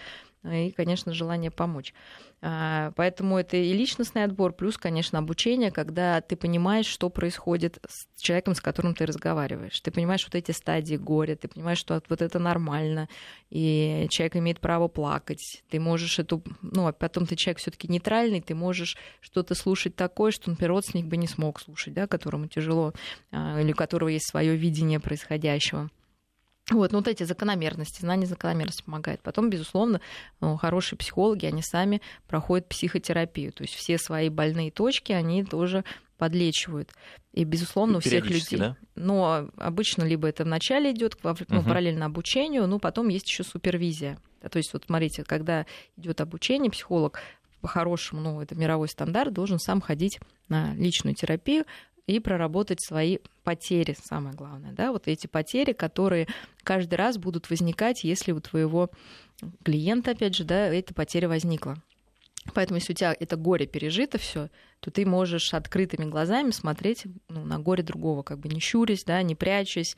[0.44, 1.92] и, конечно, желание помочь.
[2.40, 8.20] А, поэтому это и личностный отбор, плюс, конечно, обучение, когда ты понимаешь, что происходит с
[8.20, 9.80] человеком, с которым ты разговариваешь.
[9.80, 13.08] Ты понимаешь вот эти стадии горя, ты понимаешь, что вот это нормально,
[13.50, 15.64] и человек имеет право плакать.
[15.68, 16.42] Ты можешь эту...
[16.62, 20.70] Ну, а потом ты человек все таки нейтральный, ты можешь что-то слушать такое, что, например,
[20.70, 22.92] родственник бы не смог слушать, да, которому тяжело,
[23.32, 25.90] а, или у которого есть свое видение происходящего.
[26.70, 29.22] Вот, ну, вот эти закономерности, знание закономерности помогает.
[29.22, 30.00] Потом, безусловно,
[30.40, 33.52] ну, хорошие психологи, они сами проходят психотерапию.
[33.52, 35.84] То есть все свои больные точки они тоже
[36.18, 36.90] подлечивают.
[37.32, 38.58] И, безусловно, у всех людей.
[38.58, 38.76] Да?
[38.96, 41.62] Но обычно либо это вначале идет ну, угу.
[41.62, 44.18] параллельно обучению, ну, потом есть еще супервизия.
[44.50, 45.64] То есть, вот смотрите, когда
[45.96, 47.20] идет обучение, психолог
[47.60, 51.64] по-хорошему, ну, это мировой стандарт, должен сам ходить на личную терапию,
[52.08, 56.26] и проработать свои потери, самое главное, да, вот эти потери, которые
[56.64, 58.90] каждый раз будут возникать, если у твоего
[59.62, 61.76] клиента, опять же, да, эта потеря возникла.
[62.54, 64.48] Поэтому, если у тебя это горе пережито все,
[64.80, 69.20] то ты можешь открытыми глазами смотреть ну, на горе другого, как бы не щурясь, да,
[69.20, 69.94] не прячась,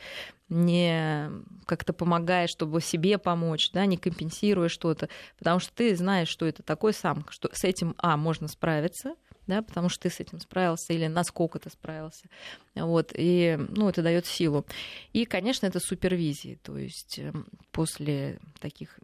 [0.48, 1.30] не
[1.66, 6.64] как-то помогая, чтобы себе помочь, да, не компенсируя что-то, потому что ты знаешь, что это
[6.64, 9.14] такое сам, что с этим, а, можно справиться–
[9.50, 12.28] да, потому что ты с этим справился или насколько ты справился.
[12.74, 14.64] Вот, и, ну, это дает силу.
[15.12, 18.98] И, конечно, это супервизии, то есть эм, после таких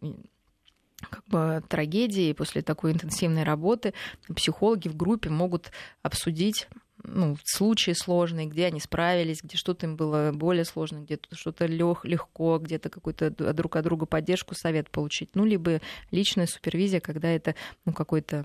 [1.10, 3.92] как бы трагедии, после такой интенсивной работы
[4.34, 5.70] психологи в группе могут
[6.02, 6.68] обсудить
[7.04, 12.58] ну, случаи сложные, где они справились, где что-то им было более сложно, где-то что-то легко,
[12.58, 15.30] где-то какую-то друг от друга поддержку, совет получить.
[15.34, 15.80] Ну, либо
[16.10, 17.54] личная супервизия, когда это
[17.84, 18.44] ну, какой-то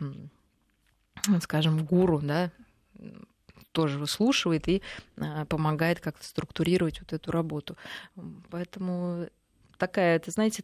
[1.42, 2.52] скажем, гуру, да,
[3.72, 4.82] тоже выслушивает и
[5.18, 7.78] а, помогает как-то структурировать вот эту работу.
[8.50, 9.28] Поэтому
[9.78, 10.64] такая, это, знаете,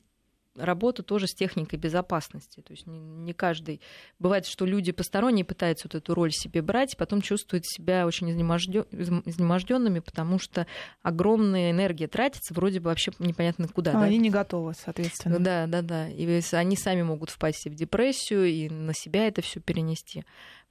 [0.57, 2.61] работа тоже с техникой безопасности.
[2.61, 3.81] То есть не, не каждый...
[4.19, 9.99] Бывает, что люди посторонние пытаются вот эту роль себе брать, потом чувствуют себя очень изнеможденными,
[9.99, 10.67] потому что
[11.01, 13.91] огромная энергия тратится, вроде бы вообще непонятно куда.
[13.91, 14.01] А да?
[14.03, 15.39] Они не готовы, соответственно.
[15.39, 16.09] Да, да, да.
[16.09, 20.23] И они сами могут впасть в депрессию и на себя это все перенести.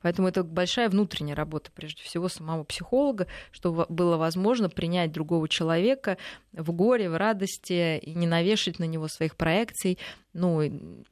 [0.07, 6.16] Поэтому это большая внутренняя работа, прежде всего, самого психолога, чтобы было возможно принять другого человека
[6.53, 9.99] в горе, в радости и не навешать на него своих проекций,
[10.33, 10.62] ну,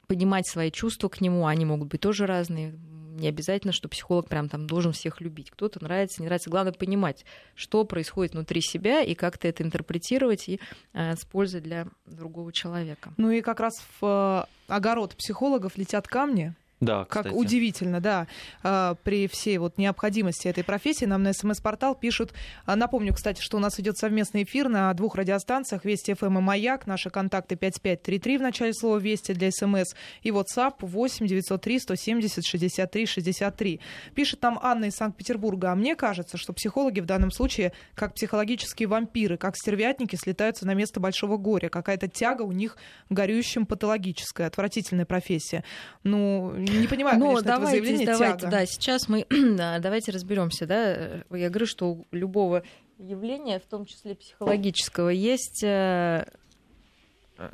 [0.07, 2.73] понимать свои чувства к нему, они могут быть тоже разные,
[3.17, 5.51] не обязательно, что психолог прям там должен всех любить.
[5.51, 6.49] Кто-то нравится, не нравится.
[6.49, 10.61] Главное понимать, что происходит внутри себя и как-то это интерпретировать и
[10.93, 13.13] э, использовать для другого человека.
[13.17, 17.29] Ну и как раз в э, огород психологов летят камни, да, кстати.
[17.29, 18.27] Как удивительно, да.
[18.61, 22.33] А, при всей вот необходимости этой профессии нам на СМС-портал пишут.
[22.65, 26.41] А, напомню, кстати, что у нас идет совместный эфир на двух радиостанциях Вести ФМ и
[26.41, 26.85] Маяк.
[26.85, 33.05] Наши контакты 5533 в начале слова Вести для СМС и WhatsApp 8 903 170 63
[33.05, 33.79] 63.
[34.13, 35.71] Пишет нам Анна из Санкт-Петербурга.
[35.71, 40.73] А мне кажется, что психологи в данном случае как психологические вампиры, как стервятники слетаются на
[40.73, 41.69] место большого горя.
[41.69, 42.75] Какая-то тяга у них
[43.09, 44.47] горющим патологическая.
[44.47, 45.63] Отвратительная профессия.
[46.03, 48.51] Ну, не понимаю, Но конечно, давайте, этого заявления давайте, тяга.
[48.51, 51.23] да, сейчас мы, да, давайте разберемся, да.
[51.31, 52.63] Я говорю, что у любого
[52.97, 56.25] явления, в том числе психологического, есть э,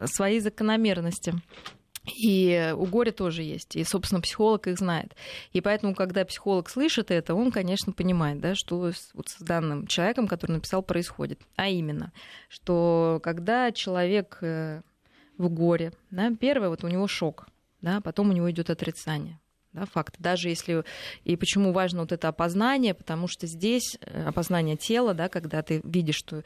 [0.05, 1.33] свои закономерности.
[2.17, 3.75] И у горя тоже есть.
[3.75, 5.15] И, собственно, психолог их знает.
[5.53, 9.85] И поэтому, когда психолог слышит это, он, конечно, понимает, да, что с, вот с данным
[9.85, 11.39] человеком, который написал, происходит.
[11.55, 12.11] А именно,
[12.49, 14.81] что когда человек э,
[15.37, 17.47] в горе, да, первое, вот у него шок
[17.81, 19.39] да, потом у него идет отрицание.
[19.73, 20.15] Да, факт.
[20.19, 20.83] Даже если...
[21.23, 25.81] И почему важно вот это опознание, потому что здесь э, опознание тела, да, когда ты
[25.83, 26.43] видишь, что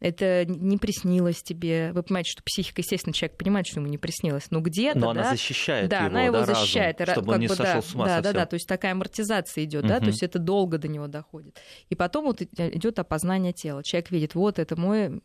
[0.00, 1.92] это не приснилось тебе.
[1.92, 4.98] Вы понимаете, что психика, естественно, человек понимает, что ему не приснилось, но где-то.
[4.98, 7.54] Но да, она защищает да, его, она его да, защищает, разум, чтобы он не бы,
[7.54, 8.32] сошел да, с ума да, совсем.
[8.32, 11.58] да, да, то есть такая амортизация идет, да, то есть это долго до него доходит.
[11.88, 13.82] И потом вот идет опознание тела.
[13.82, 15.22] Человек видит, вот это мой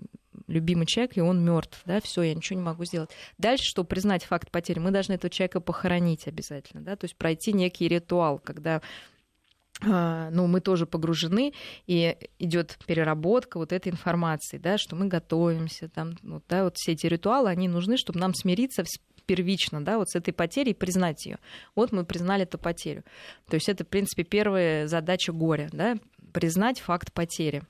[0.50, 3.10] любимый человек, и он мертв, да, все, я ничего не могу сделать.
[3.38, 7.54] Дальше, чтобы признать факт потери, мы должны этого человека похоронить обязательно, да, то есть пройти
[7.54, 8.82] некий ритуал, когда
[9.82, 11.54] а, ну, мы тоже погружены,
[11.88, 16.92] и идет переработка вот этой информации, да, что мы готовимся, там, вот, да, вот все
[16.94, 18.84] эти ритуалы, они нужны, чтобы нам смириться
[19.26, 21.38] первично, да, вот с этой потерей признать ее.
[21.76, 23.04] Вот мы признали эту потерю.
[23.48, 25.98] То есть это, в принципе, первая задача горя, да,
[26.34, 27.64] признать факт потери.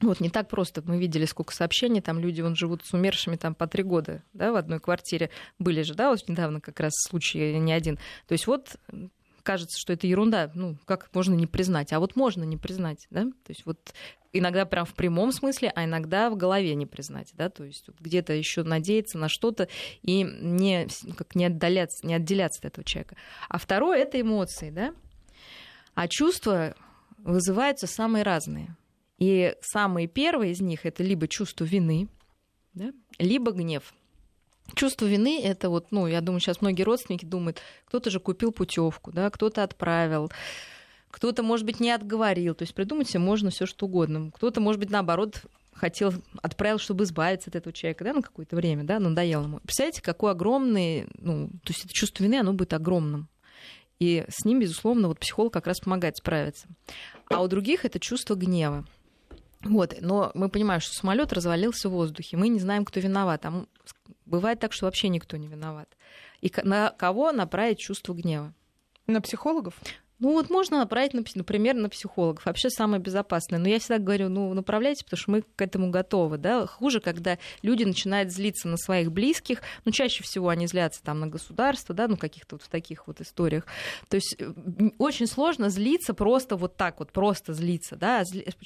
[0.00, 0.82] Вот не так просто.
[0.86, 4.52] Мы видели, сколько сообщений, там люди вон, живут с умершими там по три года, да,
[4.52, 5.30] в одной квартире.
[5.58, 7.96] Были же, да, вот недавно как раз случай не один.
[8.26, 8.76] То есть вот
[9.42, 11.92] кажется, что это ерунда, ну, как можно не признать?
[11.92, 13.24] А вот можно не признать, да?
[13.24, 13.92] То есть вот
[14.32, 18.32] иногда прям в прямом смысле, а иногда в голове не признать, да, то есть где-то
[18.32, 19.68] еще надеяться на что-то
[20.02, 23.16] и не, как не, отдаляться, не отделяться от этого человека.
[23.48, 24.94] А второе— это эмоции, да?
[25.94, 26.74] А чувства
[27.18, 28.76] вызываются самые разные.
[29.20, 32.08] И самые первые из них это либо чувство вины,
[32.74, 33.94] да, либо гнев.
[34.74, 39.12] Чувство вины это вот, ну, я думаю, сейчас многие родственники думают, кто-то же купил путевку,
[39.12, 40.32] да, кто-то отправил,
[41.10, 42.54] кто-то, может быть, не отговорил.
[42.54, 44.30] То есть придумать себе можно все что угодно.
[44.30, 45.42] Кто-то, может быть, наоборот,
[45.74, 49.58] хотел, отправил, чтобы избавиться от этого человека, да, на какое-то время, да, надоело ему.
[49.60, 53.28] Представляете, какой огромный, ну, то есть это чувство вины, оно будет огромным.
[53.98, 56.68] И с ним, безусловно, вот психолог как раз помогает справиться.
[57.28, 58.86] А у других это чувство гнева.
[59.62, 63.44] Вот, но мы понимаем, что самолет развалился в воздухе, мы не знаем, кто виноват.
[63.44, 63.66] А
[64.24, 65.96] бывает так, что вообще никто не виноват.
[66.40, 68.54] И на кого направить чувство гнева?
[69.06, 69.74] На психологов?
[70.20, 72.44] Ну вот можно направить, например, на психологов.
[72.44, 73.58] Вообще самое безопасное.
[73.58, 76.36] Но я всегда говорю, ну направляйте, потому что мы к этому готовы.
[76.36, 76.66] Да?
[76.66, 79.62] Хуже, когда люди начинают злиться на своих близких.
[79.86, 83.22] Ну чаще всего они злятся там на государство, да, ну каких-то вот в таких вот
[83.22, 83.66] историях.
[84.08, 84.36] То есть
[84.98, 87.96] очень сложно злиться просто вот так вот, просто злиться.
[87.96, 88.22] Да?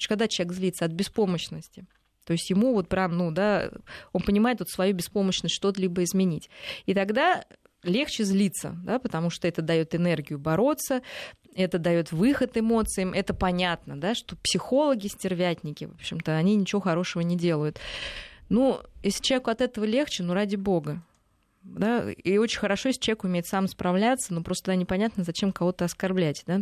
[0.09, 1.87] Когда человек злится от беспомощности.
[2.25, 3.71] То есть ему вот прям, ну, да,
[4.13, 6.49] он понимает вот свою беспомощность что-либо изменить.
[6.87, 7.45] И тогда
[7.85, 11.03] легче злиться, да, потому что это дает энергию бороться,
[11.55, 17.23] это дает выход эмоциям, это понятно, да, что психологи, стервятники, в общем-то, они ничего хорошего
[17.23, 17.79] не делают.
[18.49, 21.03] Ну, если человеку от этого легче, ну, ради бога.
[21.63, 22.11] Да?
[22.11, 26.43] И очень хорошо, если человек умеет сам справляться, но просто да, непонятно, зачем кого-то оскорблять.
[26.47, 26.61] Да?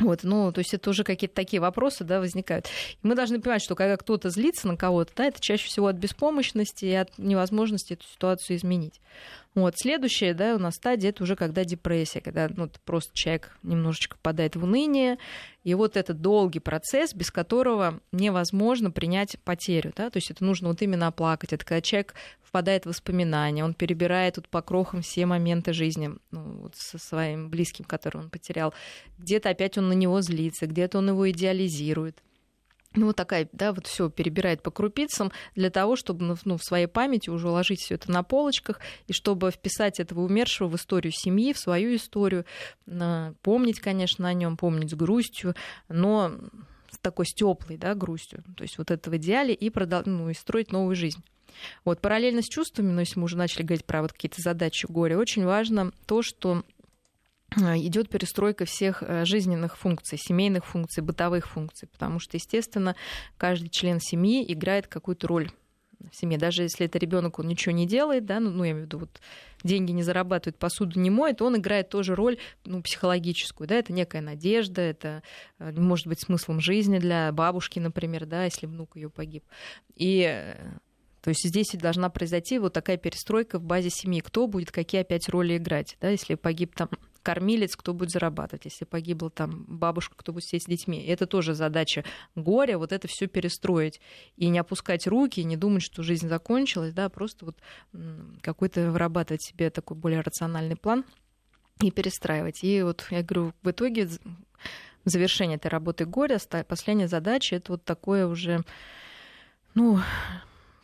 [0.00, 2.66] Вот, ну, то есть это уже какие-то такие вопросы, да, возникают.
[2.66, 5.96] И мы должны понимать, что когда кто-то злится на кого-то, да, это чаще всего от
[5.96, 9.00] беспомощности и от невозможности эту ситуацию изменить.
[9.54, 9.74] Вот.
[9.76, 14.56] Следующая да, у нас стадия это уже когда депрессия, когда ну, просто человек немножечко попадает
[14.56, 15.18] в уныние.
[15.62, 19.92] И вот этот долгий процесс, без которого невозможно принять потерю.
[19.94, 20.10] Да?
[20.10, 21.52] То есть это нужно вот именно оплакать.
[21.52, 22.14] Это когда человек
[22.54, 27.84] впадает воспоминания, он перебирает тут по крохам все моменты жизни ну, вот со своим близким,
[27.84, 28.72] которого он потерял.
[29.18, 32.22] Где-то опять он на него злится, где-то он его идеализирует.
[32.94, 36.62] ну, вот такая, да, вот все перебирает по крупицам для того, чтобы ну, ну, в
[36.62, 41.12] своей памяти уже уложить все это на полочках, и чтобы вписать этого умершего в историю
[41.12, 42.44] семьи, в свою историю,
[43.42, 45.56] помнить, конечно, о нем, помнить с грустью,
[45.88, 46.30] но
[47.04, 48.42] такой с теплой, да, грустью.
[48.56, 50.02] То есть вот это в идеале и, продол...
[50.06, 51.22] ну, и строить новую жизнь.
[51.84, 55.16] Вот параллельно с чувствами, но если мы уже начали говорить про вот какие-то задачи горя,
[55.18, 56.64] очень важно то, что
[57.56, 62.96] Э, идет перестройка всех э, жизненных функций, семейных функций, бытовых функций, потому что, естественно,
[63.36, 65.50] каждый член семьи играет какую-то роль
[66.10, 66.38] в семье.
[66.38, 68.98] Даже если это ребенок, он ничего не делает, да, ну, ну я имею в виду,
[68.98, 69.20] вот
[69.62, 74.22] деньги не зарабатывает, посуду не моет, он играет тоже роль ну, психологическую, да, это некая
[74.22, 75.22] надежда, это
[75.58, 79.44] э, может быть смыслом жизни для бабушки, например, да, если внук ее погиб.
[79.96, 80.54] И
[81.24, 84.20] то есть здесь должна произойти вот такая перестройка в базе семьи.
[84.20, 85.96] Кто будет какие опять роли играть?
[85.98, 86.10] Да?
[86.10, 86.90] Если погиб там
[87.24, 91.02] кормилец, кто будет зарабатывать, если погибла там бабушка, кто будет сидеть с детьми.
[91.02, 92.04] И это тоже задача
[92.36, 94.00] горя, вот это все перестроить
[94.36, 97.56] и не опускать руки, не думать, что жизнь закончилась, да, просто вот
[98.42, 101.04] какой-то вырабатывать себе такой более рациональный план
[101.80, 102.62] и перестраивать.
[102.62, 104.08] И вот я говорю, в итоге
[105.04, 108.62] завершение этой работы горя, последняя задача, это вот такое уже,
[109.74, 109.98] ну,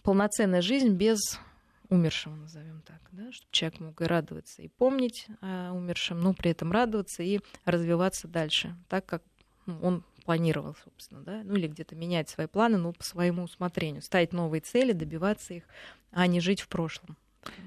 [0.03, 1.39] полноценная жизнь без
[1.91, 6.53] умершего, назовем так, да, чтобы человек мог и радоваться, и помнить о умершем, но при
[6.53, 9.23] этом радоваться и развиваться дальше, так как
[9.67, 14.03] ну, он планировал, собственно, да, ну или где-то менять свои планы, но по своему усмотрению,
[14.03, 15.65] ставить новые цели, добиваться их,
[16.13, 17.17] а не жить в прошлом.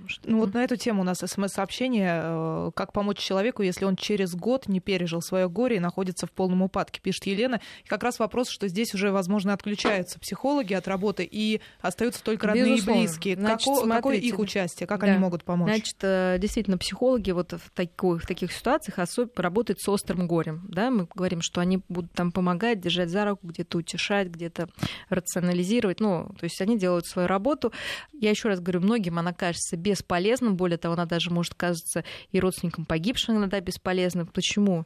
[0.05, 0.30] Что...
[0.30, 4.36] Ну вот на эту тему у нас смс-сообщение, э, как помочь человеку, если он через
[4.36, 7.61] год не пережил свое горе и находится в полном упадке, пишет Елена.
[7.84, 12.47] И как раз вопрос, что здесь уже, возможно, отключаются психологи от работы и остаются только
[12.47, 12.99] родные Безусловно.
[12.99, 13.36] и близкие.
[13.36, 13.76] Значит, Како...
[13.82, 15.07] смотрите, какое их участие, как да.
[15.07, 15.69] они могут помочь?
[15.69, 20.67] Значит, э, действительно, психологи вот в таких, в таких ситуациях особенно работают с острым горем.
[20.69, 20.91] Да?
[20.91, 24.67] Мы говорим, что они будут там помогать, держать за руку, где-то утешать, где-то
[25.09, 25.99] рационализировать.
[25.99, 27.71] Ну, то есть они делают свою работу.
[28.11, 30.55] Я еще раз говорю, многим она кажется кажется бесполезным.
[30.55, 34.28] Более того, она даже может казаться и родственникам погибших иногда бесполезным.
[34.28, 34.86] Почему?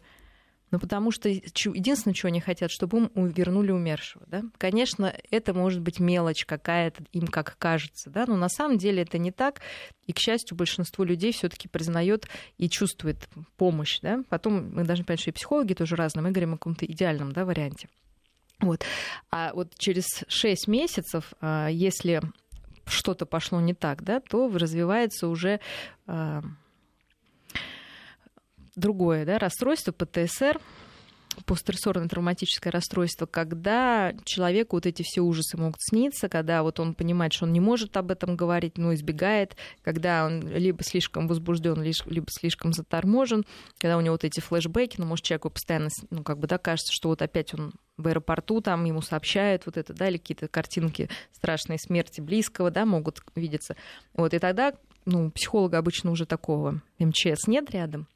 [0.70, 4.26] Ну, потому что единственное, чего они хотят, чтобы им вернули умершего.
[4.28, 4.44] Да?
[4.58, 8.26] Конечно, это может быть мелочь какая-то, им как кажется, да?
[8.28, 9.62] но на самом деле это не так.
[10.08, 14.02] И, к счастью, большинство людей все таки признает и чувствует помощь.
[14.02, 14.24] Да?
[14.28, 16.24] Потом мы должны понять, что и психологи тоже разные.
[16.24, 17.88] Мы говорим о каком-то идеальном да, варианте.
[18.60, 18.84] Вот.
[19.32, 22.22] А вот через 6 месяцев, а, если
[22.88, 25.60] что-то пошло не так, да, то развивается уже
[26.08, 26.42] э,
[28.76, 30.60] другое да, расстройство ПТСР,
[31.46, 37.34] постстрессорное травматическое расстройство, когда человеку вот эти все ужасы могут сниться, когда вот он понимает,
[37.34, 42.28] что он не может об этом говорить, но избегает, когда он либо слишком возбужден, либо
[42.30, 43.46] слишком заторможен,
[43.78, 46.92] когда у него вот эти флешбеки, ну, может, человеку постоянно, ну, как бы, да, кажется,
[46.94, 51.10] что вот опять он в аэропорту, там ему сообщают вот это, да, или какие-то картинки
[51.32, 53.76] страшной смерти близкого, да, могут видеться.
[54.14, 54.74] Вот, и тогда,
[55.06, 58.08] ну, психолога обычно уже такого МЧС нет рядом,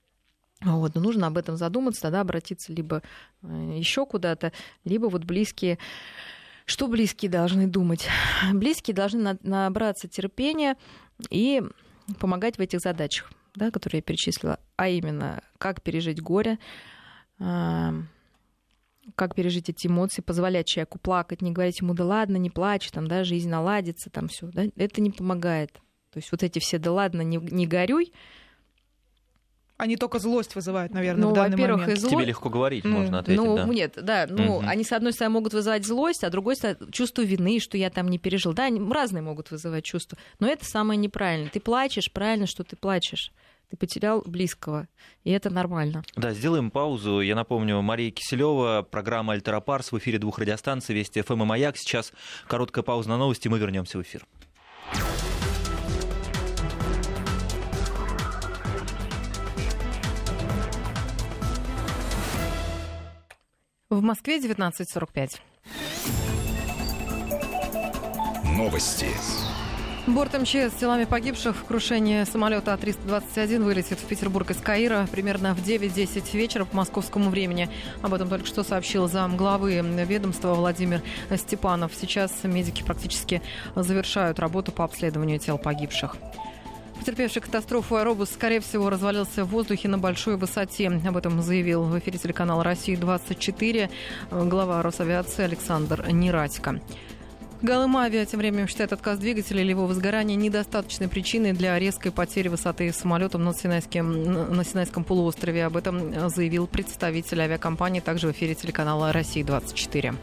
[0.62, 3.02] вот, но нужно об этом задуматься, тогда обратиться либо
[3.42, 4.52] э, еще куда-то,
[4.84, 5.80] либо вот близкие
[6.66, 8.08] что близкие должны думать?
[8.54, 10.78] Близкие должны набраться терпения
[11.30, 11.62] и
[12.20, 16.60] помогать в этих задачах, да, которые я перечислила, а именно, как пережить горе,
[17.40, 17.94] а,
[19.16, 23.08] как пережить эти эмоции, позволять человеку плакать, не говорить ему, да ладно, не плачь, там,
[23.08, 25.74] да, жизнь наладится, там все, да, это не помогает.
[26.12, 28.14] То есть вот эти все, да ладно, не, не горюй,
[29.82, 31.90] они только злость вызывают, наверное, ну, в данный момент.
[31.90, 32.12] И зло...
[32.12, 33.66] Тебе легко говорить, ну, можно ответить, ну, да?
[33.66, 34.66] нет, да, ну, угу.
[34.68, 37.90] они, с одной стороны, могут вызывать злость, а с другой стороны, чувство вины, что я
[37.90, 38.54] там не пережил.
[38.54, 41.50] Да, они разные могут вызывать чувства, но это самое неправильное.
[41.50, 43.32] Ты плачешь, правильно, что ты плачешь
[43.72, 44.90] ты потерял близкого,
[45.24, 46.04] и это нормально.
[46.18, 47.22] Да, сделаем паузу.
[47.22, 51.78] Я напомню, Мария Киселева, программа «Альтеропарс» в эфире двух радиостанций «Вести ФМ» и «Маяк».
[51.78, 52.12] Сейчас
[52.48, 54.26] короткая пауза на новости, мы вернемся в эфир.
[63.92, 65.32] В Москве 19.45.
[68.56, 69.08] Новости.
[70.08, 75.54] Борт МЧС с телами погибших в крушении самолета А-321 вылетит в Петербург из Каира примерно
[75.54, 77.70] в 9-10 вечера по московскому времени.
[78.02, 81.02] Об этом только что сообщил зам главы ведомства Владимир
[81.36, 81.92] Степанов.
[81.94, 83.42] Сейчас медики практически
[83.76, 86.16] завершают работу по обследованию тел погибших.
[87.02, 90.88] Потерпевший катастрофу аэробус, скорее всего, развалился в воздухе на большой высоте.
[90.88, 93.90] Об этом заявил в эфире телеканала «Россия-24»
[94.30, 96.80] глава Росавиации Александр Нерадько.
[97.64, 102.94] Галымавиа тем временем считает отказ двигателя или его возгорание недостаточной причиной для резкой потери высоты
[102.94, 105.66] самолетом на Синайском, на Синайском полуострове.
[105.66, 110.16] Об этом заявил представитель авиакомпании также в эфире телеканала «Россия-24».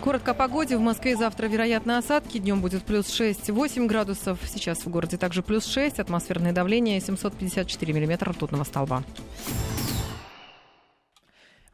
[0.00, 0.78] Коротко о погоде.
[0.78, 2.38] В Москве завтра вероятно осадки.
[2.38, 4.38] Днем будет плюс 6-8 градусов.
[4.46, 6.00] Сейчас в городе также плюс 6.
[6.00, 9.02] Атмосферное давление 754 миллиметра ртутного столба.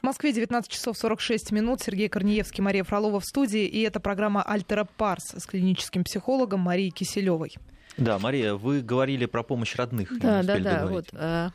[0.00, 1.80] В Москве 19 часов 46 минут.
[1.82, 3.64] Сергей Корнеевский, Мария Фролова в студии.
[3.64, 7.54] И это программа «Альтера Парс» с клиническим психологом Марией Киселевой.
[7.96, 10.18] Да, Мария, вы говорили про помощь родных.
[10.18, 10.86] Да, да, да.
[10.86, 11.06] Вот.
[11.12, 11.50] Э,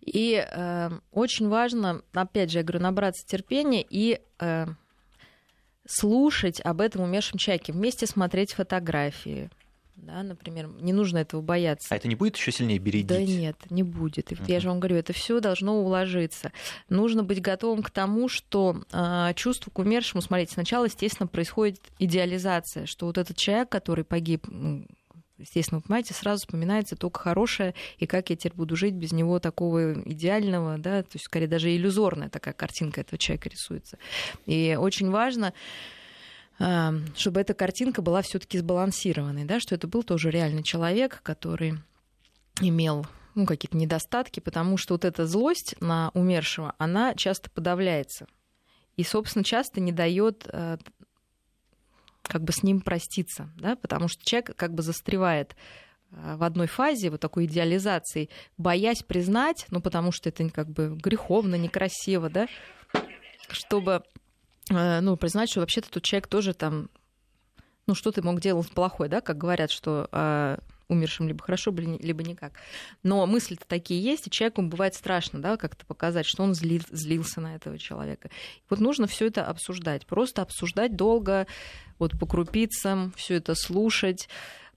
[0.00, 4.66] и э, очень важно, опять же, я говорю, набраться терпения и э,
[5.90, 9.50] слушать об этом умершем человеке, вместе смотреть фотографии.
[9.96, 11.88] Да, например, не нужно этого бояться.
[11.90, 13.06] А это не будет еще сильнее бередить?
[13.06, 14.32] Да нет, не будет.
[14.32, 14.44] И uh-huh.
[14.50, 16.52] я же вам говорю, это все должно уложиться.
[16.88, 22.86] Нужно быть готовым к тому, что э, чувство к умершему, смотрите, сначала, естественно, происходит идеализация,
[22.86, 24.46] что вот этот человек, который погиб,
[25.40, 29.38] естественно, вы понимаете, сразу вспоминается только хорошее, и как я теперь буду жить без него
[29.38, 33.98] такого идеального, да, то есть, скорее, даже иллюзорная такая картинка этого человека рисуется.
[34.46, 35.52] И очень важно
[36.62, 41.74] а, чтобы эта картинка была все-таки сбалансированной, да, что это был тоже реальный человек, который
[42.60, 48.26] имел ну, какие-то недостатки, потому что вот эта злость на умершего, она часто подавляется.
[48.96, 50.78] И, собственно, часто не дает а,
[52.30, 55.56] как бы с ним проститься, да, потому что человек как бы застревает
[56.12, 60.96] э, в одной фазе вот такой идеализации, боясь признать, ну потому что это как бы
[60.96, 62.46] греховно, некрасиво, да,
[63.48, 64.04] чтобы
[64.70, 66.88] э, ну, признать, что вообще-то тут человек тоже там,
[67.88, 70.58] ну, что ты мог делать плохое, да, как говорят, что э,
[70.90, 72.52] умершим либо хорошо, либо никак.
[73.02, 77.40] Но мысли-то такие есть, и человеку бывает страшно, да, как-то показать, что он злил, злился
[77.40, 78.30] на этого человека.
[78.68, 81.46] Вот нужно все это обсуждать, просто обсуждать долго,
[81.98, 84.28] вот по крупицам, все это слушать.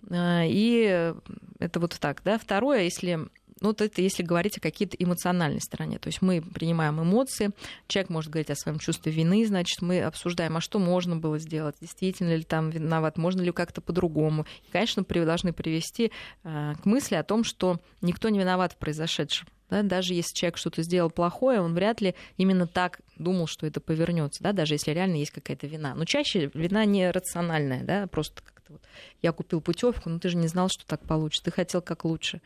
[0.09, 1.13] Э, и
[1.59, 2.37] это вот так, да.
[2.37, 3.27] Второе, если
[3.63, 5.97] ну, вот это если говорить о какой-то эмоциональной стороне.
[5.97, 7.51] То есть мы принимаем эмоции,
[7.87, 11.77] человек может говорить о своем чувстве вины, значит, мы обсуждаем, а что можно было сделать,
[11.79, 14.45] действительно ли там виноват, можно ли как-то по-другому.
[14.67, 16.11] И, конечно, должны привести
[16.43, 19.47] э, к мысли о том, что никто не виноват в произошедшем.
[19.69, 23.79] Да, даже если человек что-то сделал плохое, он вряд ли именно так думал, что это
[23.79, 25.95] повернется, да, даже если реально есть какая-то вина.
[25.95, 28.81] Но чаще вина не рациональная, да, просто как-то вот
[29.21, 32.41] я купил путевку, но ты же не знал, что так получится, ты хотел как лучше.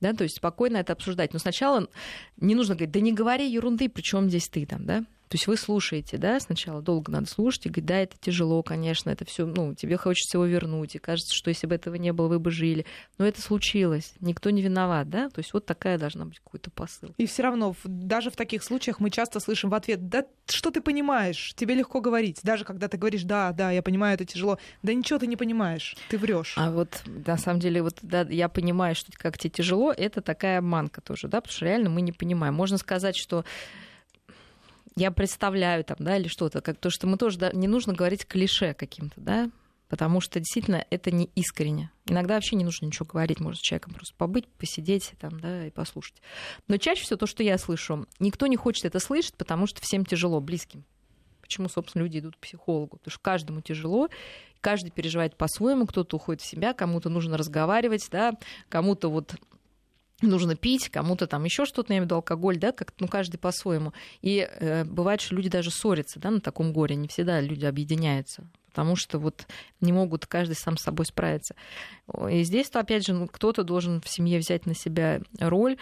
[0.00, 1.32] Да, то есть спокойно это обсуждать.
[1.32, 1.88] Но сначала
[2.38, 5.04] не нужно говорить, да не говори ерунды, при чем здесь ты там, да?
[5.32, 9.08] То есть вы слушаете, да, сначала долго надо слушать и говорить, да, это тяжело, конечно,
[9.08, 12.28] это все, ну, тебе хочется его вернуть, и кажется, что если бы этого не было,
[12.28, 12.84] вы бы жили.
[13.16, 17.14] Но это случилось, никто не виноват, да, то есть вот такая должна быть какой-то посыл.
[17.16, 20.82] И все равно, даже в таких случаях мы часто слышим в ответ, да что ты
[20.82, 24.92] понимаешь, тебе легко говорить, даже когда ты говоришь, да, да, я понимаю, это тяжело, да
[24.92, 26.56] ничего ты не понимаешь, ты врешь.
[26.58, 30.58] А вот на самом деле, вот да, я понимаю, что как тебе тяжело, это такая
[30.58, 32.52] обманка тоже, да, потому что реально мы не понимаем.
[32.52, 33.46] Можно сказать, что
[34.96, 38.26] я представляю там, да, или что-то, как то, что мы тоже, да, не нужно говорить
[38.26, 39.50] клише каким-то, да,
[39.88, 41.90] потому что действительно это не искренне.
[42.06, 45.70] Иногда вообще не нужно ничего говорить, можно с человеком просто побыть, посидеть там, да, и
[45.70, 46.22] послушать.
[46.68, 50.06] Но чаще всего то, что я слышу, никто не хочет это слышать, потому что всем
[50.06, 50.84] тяжело, близким.
[51.42, 52.96] Почему, собственно, люди идут к психологу?
[52.96, 54.08] Потому что каждому тяжело,
[54.62, 58.32] каждый переживает по-своему, кто-то уходит в себя, кому-то нужно разговаривать, да,
[58.70, 59.34] кому-то вот
[60.26, 63.38] нужно пить, кому-то там еще что-то, я имею в виду алкоголь, да, как ну, каждый
[63.38, 63.92] по-своему.
[64.20, 68.48] И э, бывает, что люди даже ссорятся, да, на таком горе, не всегда люди объединяются
[68.72, 69.46] потому что вот
[69.82, 71.54] не могут каждый сам с собой справиться.
[72.30, 75.76] И здесь, то, опять же, ну, кто-то должен в семье взять на себя роль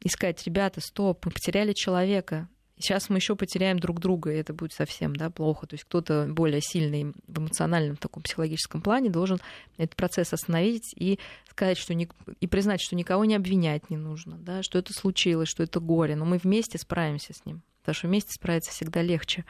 [0.00, 2.48] и сказать, ребята, стоп, мы потеряли человека,
[2.82, 5.68] Сейчас мы еще потеряем друг друга, и это будет совсем да, плохо.
[5.68, 9.38] То есть кто-то более сильный в эмоциональном таком психологическом плане должен
[9.78, 12.08] этот процесс остановить и сказать, что не,
[12.40, 16.16] и признать, что никого не обвинять не нужно, да, что это случилось, что это горе,
[16.16, 17.62] но мы вместе справимся с ним.
[17.82, 19.44] Потому что вместе справиться всегда легче.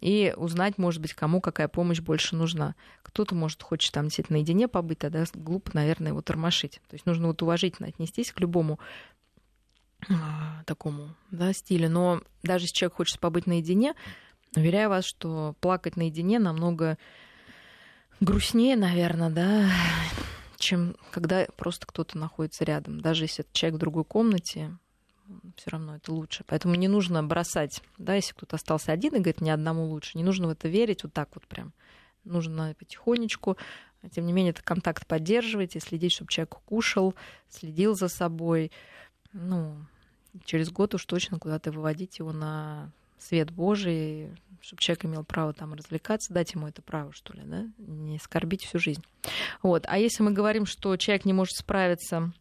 [0.00, 2.74] И узнать, может быть, кому какая помощь больше нужна.
[3.02, 6.80] Кто-то, может, хочет там действительно наедине побыть, тогда глупо, наверное, его тормошить.
[6.88, 9.13] То есть нужно вот уважительно отнестись к любому а,
[10.66, 11.90] такому да, стилю.
[11.90, 13.94] Но даже если человек хочет побыть наедине,
[14.56, 16.98] уверяю вас, что плакать наедине намного
[18.20, 19.68] грустнее, наверное, да,
[20.56, 23.00] чем когда просто кто-то находится рядом.
[23.00, 24.76] Даже если это человек в другой комнате,
[25.56, 26.44] все равно это лучше.
[26.46, 30.24] Поэтому не нужно бросать, да, если кто-то остался один и говорит, мне одному лучше, не
[30.24, 31.72] нужно в это верить вот так вот прям.
[32.24, 33.58] Нужно потихонечку,
[34.10, 37.14] тем не менее, это контакт поддерживать и следить, чтобы человек кушал,
[37.48, 38.70] следил за собой.
[39.32, 39.76] Ну,
[40.44, 44.30] через год уж точно куда-то выводить его на свет Божий,
[44.60, 48.64] чтобы человек имел право там развлекаться, дать ему это право, что ли, да, не скорбить
[48.64, 49.04] всю жизнь.
[49.62, 49.84] Вот.
[49.88, 52.32] А если мы говорим, что человек не может справиться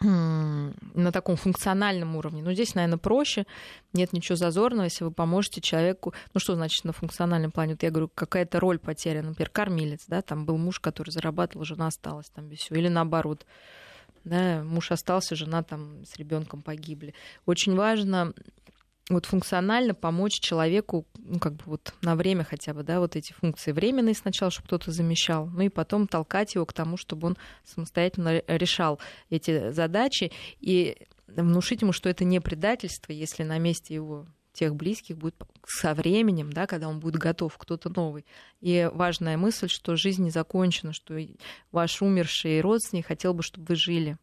[0.00, 2.42] на таком функциональном уровне.
[2.42, 3.46] Но здесь, наверное, проще.
[3.92, 6.12] Нет ничего зазорного, если вы поможете человеку.
[6.34, 7.74] Ну, что значит на функциональном плане?
[7.74, 9.28] Вот я говорю, какая-то роль потеряна.
[9.28, 12.78] Например, кормилец, да, там был муж, который зарабатывал, жена осталась там без всего.
[12.78, 13.46] Или наоборот,
[14.26, 17.14] да, муж остался, жена там с ребенком погибли.
[17.46, 18.34] Очень важно
[19.08, 23.32] вот функционально помочь человеку, ну, как бы вот на время хотя бы, да, вот эти
[23.32, 27.36] функции временные сначала, чтобы кто-то замещал, ну и потом толкать его к тому, чтобы он
[27.64, 28.98] самостоятельно решал
[29.30, 30.96] эти задачи и
[31.28, 35.36] внушить ему, что это не предательство, если на месте его тех близких будет
[35.66, 38.24] со временем, да, когда он будет готов, кто-то новый.
[38.60, 41.16] И важная мысль, что жизнь не закончена, что
[41.72, 44.18] ваш умерший родственник хотел бы, чтобы вы жили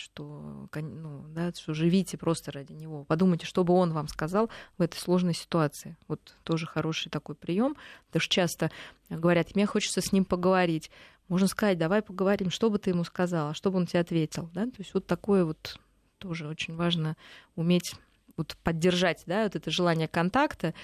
[0.00, 3.04] что, ну, да, что живите просто ради него.
[3.04, 5.98] Подумайте, что бы он вам сказал в этой сложной ситуации.
[6.08, 7.76] Вот тоже хороший такой прием.
[8.06, 8.70] Потому что часто
[9.10, 10.90] говорят, мне хочется с ним поговорить.
[11.28, 14.48] Можно сказать, давай поговорим, что бы ты ему сказала, что бы он тебе ответил.
[14.54, 14.64] Да?
[14.64, 15.78] То есть вот такое вот
[16.18, 17.16] тоже очень важно
[17.54, 17.94] уметь
[18.40, 20.74] вот поддержать да, вот это желание контакта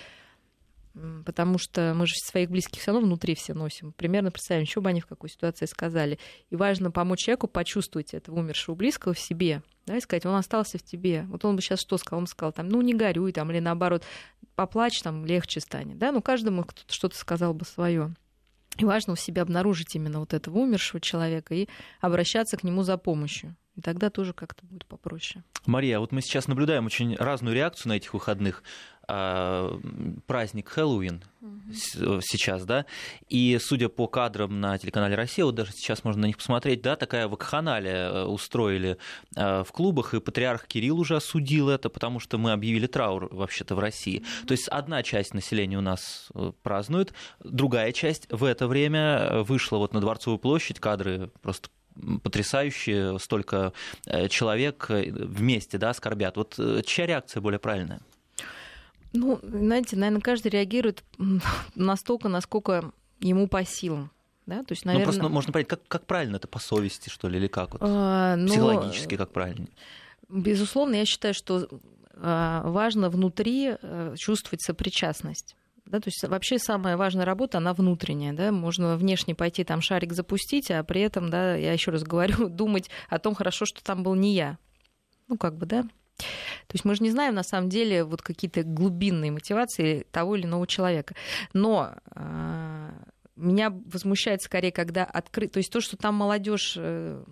[1.24, 3.92] потому что мы же своих близких все равно внутри все носим.
[3.92, 6.18] Примерно представим, что бы они в какой ситуации сказали.
[6.50, 10.78] И важно помочь человеку почувствовать этого умершего близкого в себе, да, и сказать, он остался
[10.78, 11.26] в тебе.
[11.28, 12.20] Вот он бы сейчас что сказал?
[12.20, 14.04] Он сказал, там, ну, не горюй, там, или наоборот,
[14.54, 18.14] поплачь, там, легче станет, да, ну, каждому кто-то что-то сказал бы свое.
[18.78, 21.68] И важно у себя обнаружить именно вот этого умершего человека и
[22.00, 23.54] обращаться к нему за помощью.
[23.77, 25.45] И тогда тоже как-то будет попроще.
[25.66, 28.62] Мария, вот мы сейчас наблюдаем очень разную реакцию на этих выходных.
[29.09, 29.79] А,
[30.27, 32.20] праздник Хэллоуин угу.
[32.22, 32.87] сейчас, да,
[33.29, 36.97] и судя по кадрам на телеканале «Россия», вот даже сейчас можно на них посмотреть, да,
[36.97, 38.99] такая вакханалия э, устроили
[39.37, 43.79] в клубах, и патриарх Кирилл уже осудил это, потому что мы объявили траур вообще-то в
[43.79, 44.24] России.
[44.45, 46.29] То есть одна часть населения у нас
[46.64, 47.12] празднует,
[47.45, 51.68] другая часть в это время вышла вот на Дворцовую площадь, кадры просто
[52.22, 53.72] потрясающие, столько
[54.28, 56.36] человек вместе да, скорбят.
[56.36, 58.01] Вот чья реакция более правильная?
[59.12, 61.03] Ну, знаете, наверное, каждый реагирует
[61.74, 64.11] настолько, насколько ему по силам.
[64.47, 64.62] Да?
[64.62, 65.07] То есть, наверное...
[65.07, 67.72] Ну, просто можно понять, как, как правильно это по совести, что ли, или как?
[67.72, 68.49] Вот, а, но...
[68.49, 69.66] Психологически, как правильно?
[70.28, 71.68] Безусловно, я считаю, что
[72.14, 75.57] а, важно внутри э, чувствовать сопричастность.
[75.87, 78.32] Да, то есть вообще самая важная работа, она внутренняя.
[78.32, 78.51] Да?
[78.53, 82.91] Можно внешне пойти там шарик запустить, а при этом, да, я еще раз говорю, думать
[83.09, 84.59] о том, хорошо, что там был не я.
[85.28, 85.84] Ну, как бы, да,
[86.18, 90.47] то есть мы же не знаем на самом деле вот какие-то глубинные мотивации того или
[90.47, 91.14] иного человека.
[91.53, 92.91] Но э,
[93.37, 97.22] меня возмущает скорее, когда открыт, то есть то, что там молодежь э,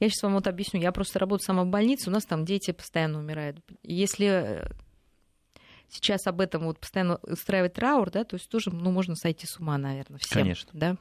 [0.00, 0.80] я сейчас вам вот объясню.
[0.80, 3.58] Я просто работаю сама в больнице, у нас там дети постоянно умирают.
[3.82, 4.64] Если
[5.88, 9.58] сейчас об этом вот постоянно устраивать траур, да, то есть тоже, ну, можно сойти с
[9.58, 10.42] ума, наверное, всем.
[10.42, 10.70] Конечно.
[10.72, 10.96] Да?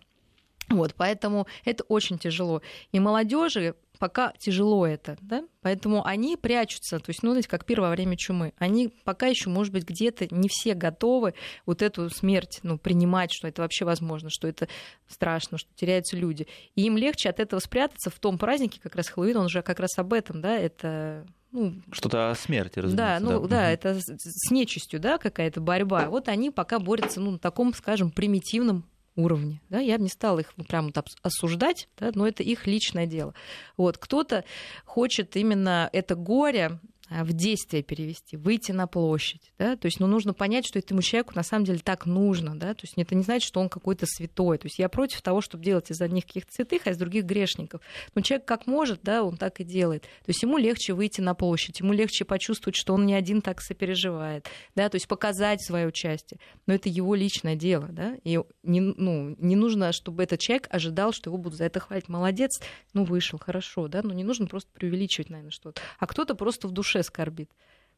[0.76, 2.62] Вот, поэтому это очень тяжело.
[2.92, 7.90] И молодежи пока тяжело это, да, поэтому они прячутся, то есть, ну, знаете, как первое
[7.92, 12.78] время чумы, они пока еще, может быть, где-то не все готовы вот эту смерть, ну,
[12.78, 14.68] принимать, что это вообще возможно, что это
[15.08, 19.08] страшно, что теряются люди, и им легче от этого спрятаться в том празднике, как раз
[19.08, 22.98] Хэллоуин, он же как раз об этом, да, это ну, что-то о смерти, разумеется.
[22.98, 26.10] Да, ну да, да это с нечистью, да, какая-то борьба.
[26.10, 29.61] Вот они пока борются, ну, на таком, скажем, примитивном уровне.
[29.70, 29.80] Да?
[29.80, 32.11] Я бы не стала их ну, прямо вот осуждать, да?
[32.14, 33.34] но это их личное дело.
[33.78, 33.97] Вот.
[33.97, 34.43] Кто-то
[34.86, 36.80] хочет именно это горе
[37.22, 39.53] в действие перевести, выйти на площадь.
[39.59, 39.76] Да?
[39.76, 42.57] То есть ну, нужно понять, что этому человеку на самом деле так нужно.
[42.57, 42.74] Да?
[42.74, 44.57] То есть это не значит, что он какой-то святой.
[44.57, 47.82] То есть я против того, чтобы делать из одних каких-то святых, а из других грешников.
[48.16, 50.03] Но человек как может, да, он так и делает.
[50.03, 53.61] То есть ему легче выйти на площадь, ему легче почувствовать, что он не один так
[53.61, 54.47] сопереживает.
[54.76, 54.89] Да?
[54.89, 56.39] То есть показать свое участие.
[56.66, 57.89] Но это его личное дело.
[57.91, 58.16] Да?
[58.24, 62.09] И не, ну, не нужно, чтобы этот человек ожидал, что его будут за это хвалить.
[62.09, 62.59] Молодец,
[62.93, 63.88] ну вышел, хорошо.
[63.88, 64.01] Да?
[64.01, 65.80] Но не нужно просто преувеличивать, наверное, что-то.
[65.99, 67.49] А кто-то просто в душе душе скорбит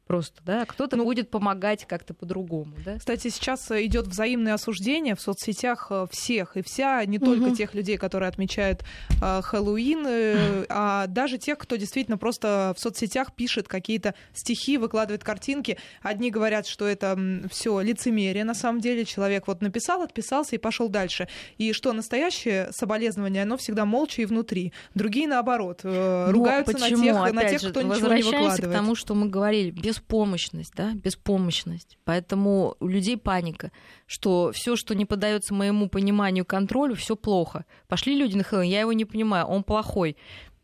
[0.06, 2.98] просто, да, кто-то ну, будет помогать как-то по-другому, да.
[2.98, 7.56] Кстати, сейчас э, идет взаимное осуждение в соцсетях э, всех и вся, не только угу.
[7.56, 8.84] тех людей, которые отмечают
[9.20, 15.24] э, Хэллоуин, э, а даже тех, кто действительно просто в соцсетях пишет какие-то стихи, выкладывает
[15.24, 15.78] картинки.
[16.02, 17.18] Одни говорят, что это
[17.50, 21.28] все лицемерие, на самом деле человек вот написал, отписался и пошел дальше.
[21.58, 24.72] И что настоящее соболезнование, оно всегда молча и внутри.
[24.94, 28.70] Другие наоборот э, ругаются на тех, на тех, кто ничего не выкладывает.
[28.70, 31.98] к тому, что мы говорили, без беспомощность, да, беспомощность.
[32.04, 33.72] Поэтому у людей паника,
[34.06, 37.64] что все, что не поддается моему пониманию, контролю, все плохо.
[37.88, 40.16] Пошли люди на Хэллоуин, я его не понимаю, он плохой.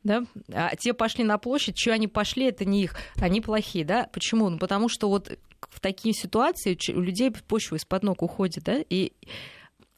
[0.04, 0.24] Да?
[0.52, 4.08] А те пошли на площадь, что они пошли, это не их, они плохие, да?
[4.12, 4.48] Почему?
[4.48, 5.38] Ну, потому что вот
[5.70, 9.12] в такие ситуации у людей почва из-под ног уходит, да, и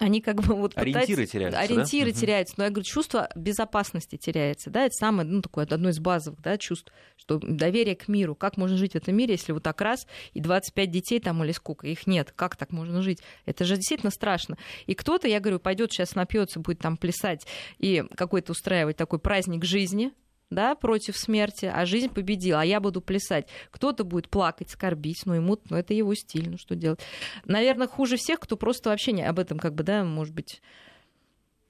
[0.05, 1.65] они как бы вот Ориентиры пытаются- теряются, да?
[1.65, 2.21] Ориентиры Мгм.
[2.21, 2.55] теряются.
[2.59, 4.71] Но я говорю, чувство безопасности теряется.
[4.71, 4.85] Да?
[4.85, 8.35] Это самое, ну, такое одно из базовых да, чувств, что доверие к миру.
[8.35, 11.53] Как можно жить в этом мире, если вот так раз, и 25 детей там или
[11.53, 12.33] сколько, их нет.
[12.37, 13.21] Как так можно жить?
[13.47, 14.57] Это же действительно страшно.
[14.87, 17.47] И кто-то, я говорю, пойдет сейчас напьется, будет там плясать
[17.79, 20.13] и какой-то устраивать такой праздник жизни,
[20.51, 23.49] да, против смерти, а жизнь победила, а я буду плясать.
[23.71, 27.01] Кто-то будет плакать, скорбить, ну, ему, ну, это его стиль, ну, что делать.
[27.45, 30.63] Наверное, хуже всех, кто просто вообще не об этом, как бы, да, может быть,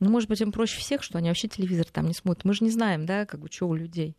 [0.01, 2.45] ну, может быть, им проще всех, что они вообще телевизор там не смотрят.
[2.45, 4.17] Мы же не знаем, да, как бы, что у людей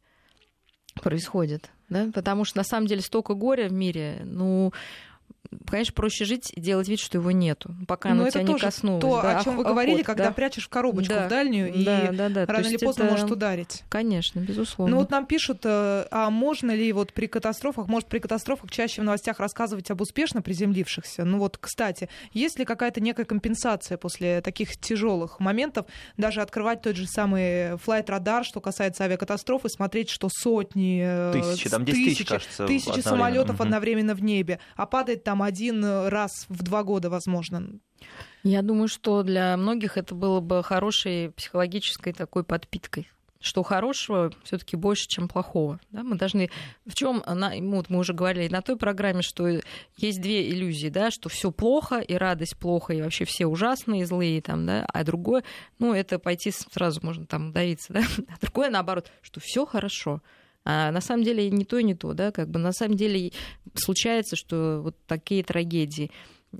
[1.01, 4.72] происходит, да, потому что на самом деле столько горя в мире, ну,
[5.70, 8.60] конечно, проще жить и делать вид, что его нету, пока Но оно это тебя не
[8.60, 9.02] коснулось.
[9.02, 10.32] то, да, о чем вы охот, говорили, когда да.
[10.32, 11.26] прячешь в коробочку Да.
[11.26, 12.46] в дальнюю, да, и да, да.
[12.46, 13.84] То рано или поздно это- может ударить.
[13.89, 14.96] Конечно, безусловно.
[14.96, 19.02] Ну вот нам пишут, э, а можно ли вот при катастрофах, может при катастрофах чаще
[19.02, 21.26] в новостях рассказывать об успешно приземлившихся?
[21.26, 25.86] Ну вот, кстати, есть ли какая-то некая компенсация после таких тяжелых моментов,
[26.18, 31.32] даже открывать тот же самый флайт радар, что касается авиакатастроф, и смотреть, что сотни, э,
[31.34, 33.10] Тысячи, там 10 тысяч, кажется, тысячи одновременно.
[33.18, 37.70] самолетов одновременно в небе, а падает там один раз в два года, возможно.
[38.44, 43.10] Я думаю, что для многих это было бы хорошей психологической такой подпиткой
[43.46, 45.80] что хорошего все-таки больше, чем плохого.
[45.92, 46.04] Да?
[46.04, 46.50] Мы должны
[46.86, 49.48] в чем вот мы уже говорили на той программе, что
[49.98, 54.42] есть две иллюзии, да, что все плохо и радость плохо и вообще все ужасные, злые
[54.42, 55.44] там, да, а другое,
[55.78, 60.22] ну это пойти сразу можно там давиться, да, а другое наоборот, что все хорошо.
[60.66, 63.32] А на самом деле не то и не то, да, как бы на самом деле
[63.76, 66.11] случается, что вот такие трагедии.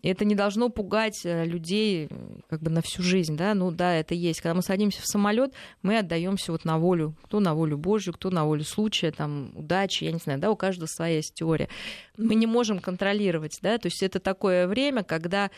[0.03, 2.09] Это не должно пугать людей
[2.49, 4.41] как бы на всю жизнь, да, ну да, это есть.
[4.41, 8.29] Когда мы садимся в самолет, мы отдаемся вот на волю, кто на волю Божью, кто
[8.29, 11.69] на волю случая, там, удачи, я не знаю, да, у каждого своя есть теория.
[12.17, 15.49] Мы не можем контролировать, да, то есть это такое время, когда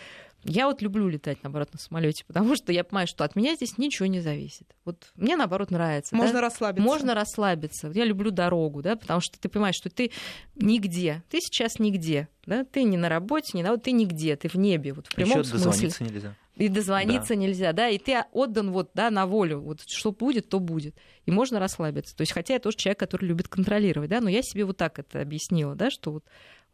[0.47, 3.77] я вот люблю летать, наоборот, на самолете, потому что я понимаю, что от меня здесь
[3.77, 4.65] ничего не зависит.
[4.85, 6.15] Вот мне, наоборот, нравится.
[6.15, 6.41] Можно да?
[6.41, 6.83] расслабиться.
[6.83, 7.91] Можно расслабиться.
[7.93, 10.11] Я люблю дорогу, да, потому что ты понимаешь, что ты
[10.55, 11.23] нигде.
[11.29, 12.29] Ты сейчас нигде.
[12.45, 12.63] Да?
[12.63, 15.39] Ты не на работе, не на вот ты нигде, ты в небе, вот в прямом
[15.39, 15.65] Ещё смысле.
[15.65, 16.35] дозвониться нельзя.
[16.55, 17.35] И дозвониться да.
[17.35, 20.95] нельзя, да, и ты отдан вот, да, на волю, вот что будет, то будет.
[21.27, 22.15] И можно расслабиться.
[22.15, 24.97] То есть, хотя я тоже человек, который любит контролировать, да, но я себе вот так
[24.97, 26.23] это объяснила, да, что вот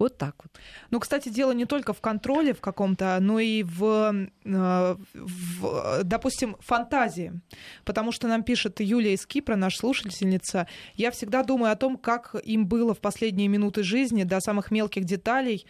[0.03, 0.59] вот так вот.
[0.91, 7.33] Ну, кстати, дело не только в контроле в каком-то, но и в, в, допустим, фантазии.
[7.85, 10.67] Потому что нам пишет Юлия из Кипра, наша слушательница.
[10.95, 15.05] Я всегда думаю о том, как им было в последние минуты жизни, до самых мелких
[15.05, 15.65] деталей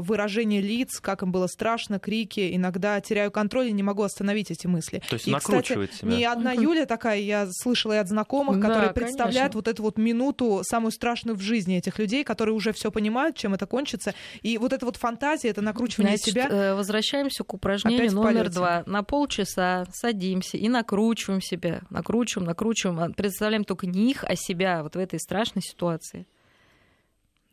[0.00, 2.54] выражение лиц, как им было страшно, крики.
[2.54, 5.02] Иногда теряю контроль и не могу остановить эти мысли.
[5.08, 6.16] То есть и, накручивает кстати, себя.
[6.16, 9.58] не одна Юля такая, я слышала и от знакомых, Да, которые представляют конечно.
[9.58, 13.54] вот эту вот минуту, самую страшную в жизни этих людей, которые уже все понимают, чем
[13.54, 14.14] это кончится.
[14.42, 16.48] И вот эта вот фантазия, это накручивание Значит, себя.
[16.48, 18.82] э, Возвращаемся к упражнению номер два.
[18.86, 21.82] На полчаса садимся и накручиваем себя.
[21.90, 23.00] Накручиваем, накручиваем.
[23.00, 26.26] А Представляем только не их, а себя вот в этой страшной ситуации.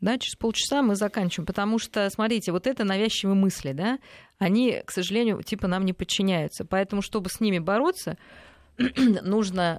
[0.02, 4.00] Да, через полчаса мы заканчиваем, потому что, смотрите, вот это навязчивые мысли, да,
[4.38, 6.64] они, к сожалению, типа нам не подчиняются.
[6.64, 8.18] Поэтому, чтобы с ними бороться,
[8.76, 9.78] нужно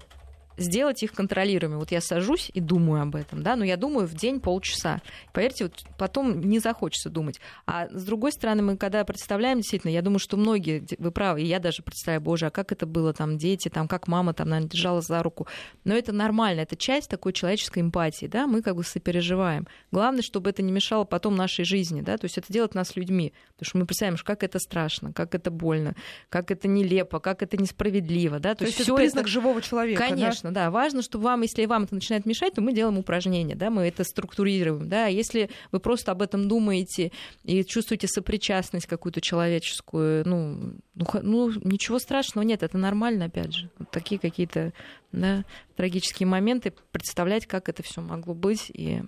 [0.58, 1.80] сделать их контролируемыми.
[1.80, 5.02] Вот я сажусь и думаю об этом, да, но я думаю в день полчаса.
[5.34, 7.40] Поверьте, вот потом не захочется думать.
[7.66, 11.46] А с другой стороны, мы когда представляем, действительно, я думаю, что многие, вы правы, и
[11.46, 14.70] я даже представляю, боже, а как это было, там, дети, там, как мама там, наверное,
[14.70, 15.48] держала за руку.
[15.84, 19.68] Но это нормально, это часть такой человеческой эмпатии, да, мы как бы сопереживаем.
[19.92, 23.34] Главное, чтобы это не мешало потом нашей жизни, да, то есть это делать нас людьми,
[23.58, 25.96] потому что мы представляем, как это страшно, как это больно,
[26.30, 30.04] как это нелепо, как это несправедливо, да, то, То есть это признак живого человека.
[30.43, 30.43] да?
[30.44, 30.72] Конечно, да?
[30.72, 34.04] Важно, чтобы вам, если вам это начинает мешать, то мы делаем упражнения, да, мы это
[34.04, 35.08] структурируем, да.
[35.08, 37.12] Если вы просто об этом думаете
[37.44, 43.70] и чувствуете сопричастность какую-то человеческую, ну, ну, ну, ничего страшного нет, это нормально, опять же.
[43.80, 44.74] Вот такие какие-то
[45.14, 45.46] да,
[45.78, 49.02] трагические моменты, представлять, как это все могло быть и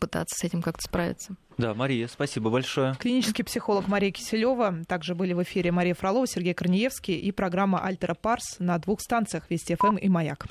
[0.00, 1.36] пытаться с этим как-то справиться.
[1.58, 2.94] Да, Мария, спасибо большое.
[2.98, 4.84] Клинический психолог Мария Киселева.
[4.86, 9.50] Также были в эфире Мария Фролова, Сергей Корнеевский и программа «Альтера Парс» на двух станциях
[9.50, 10.46] Вести ФМ и Маяк.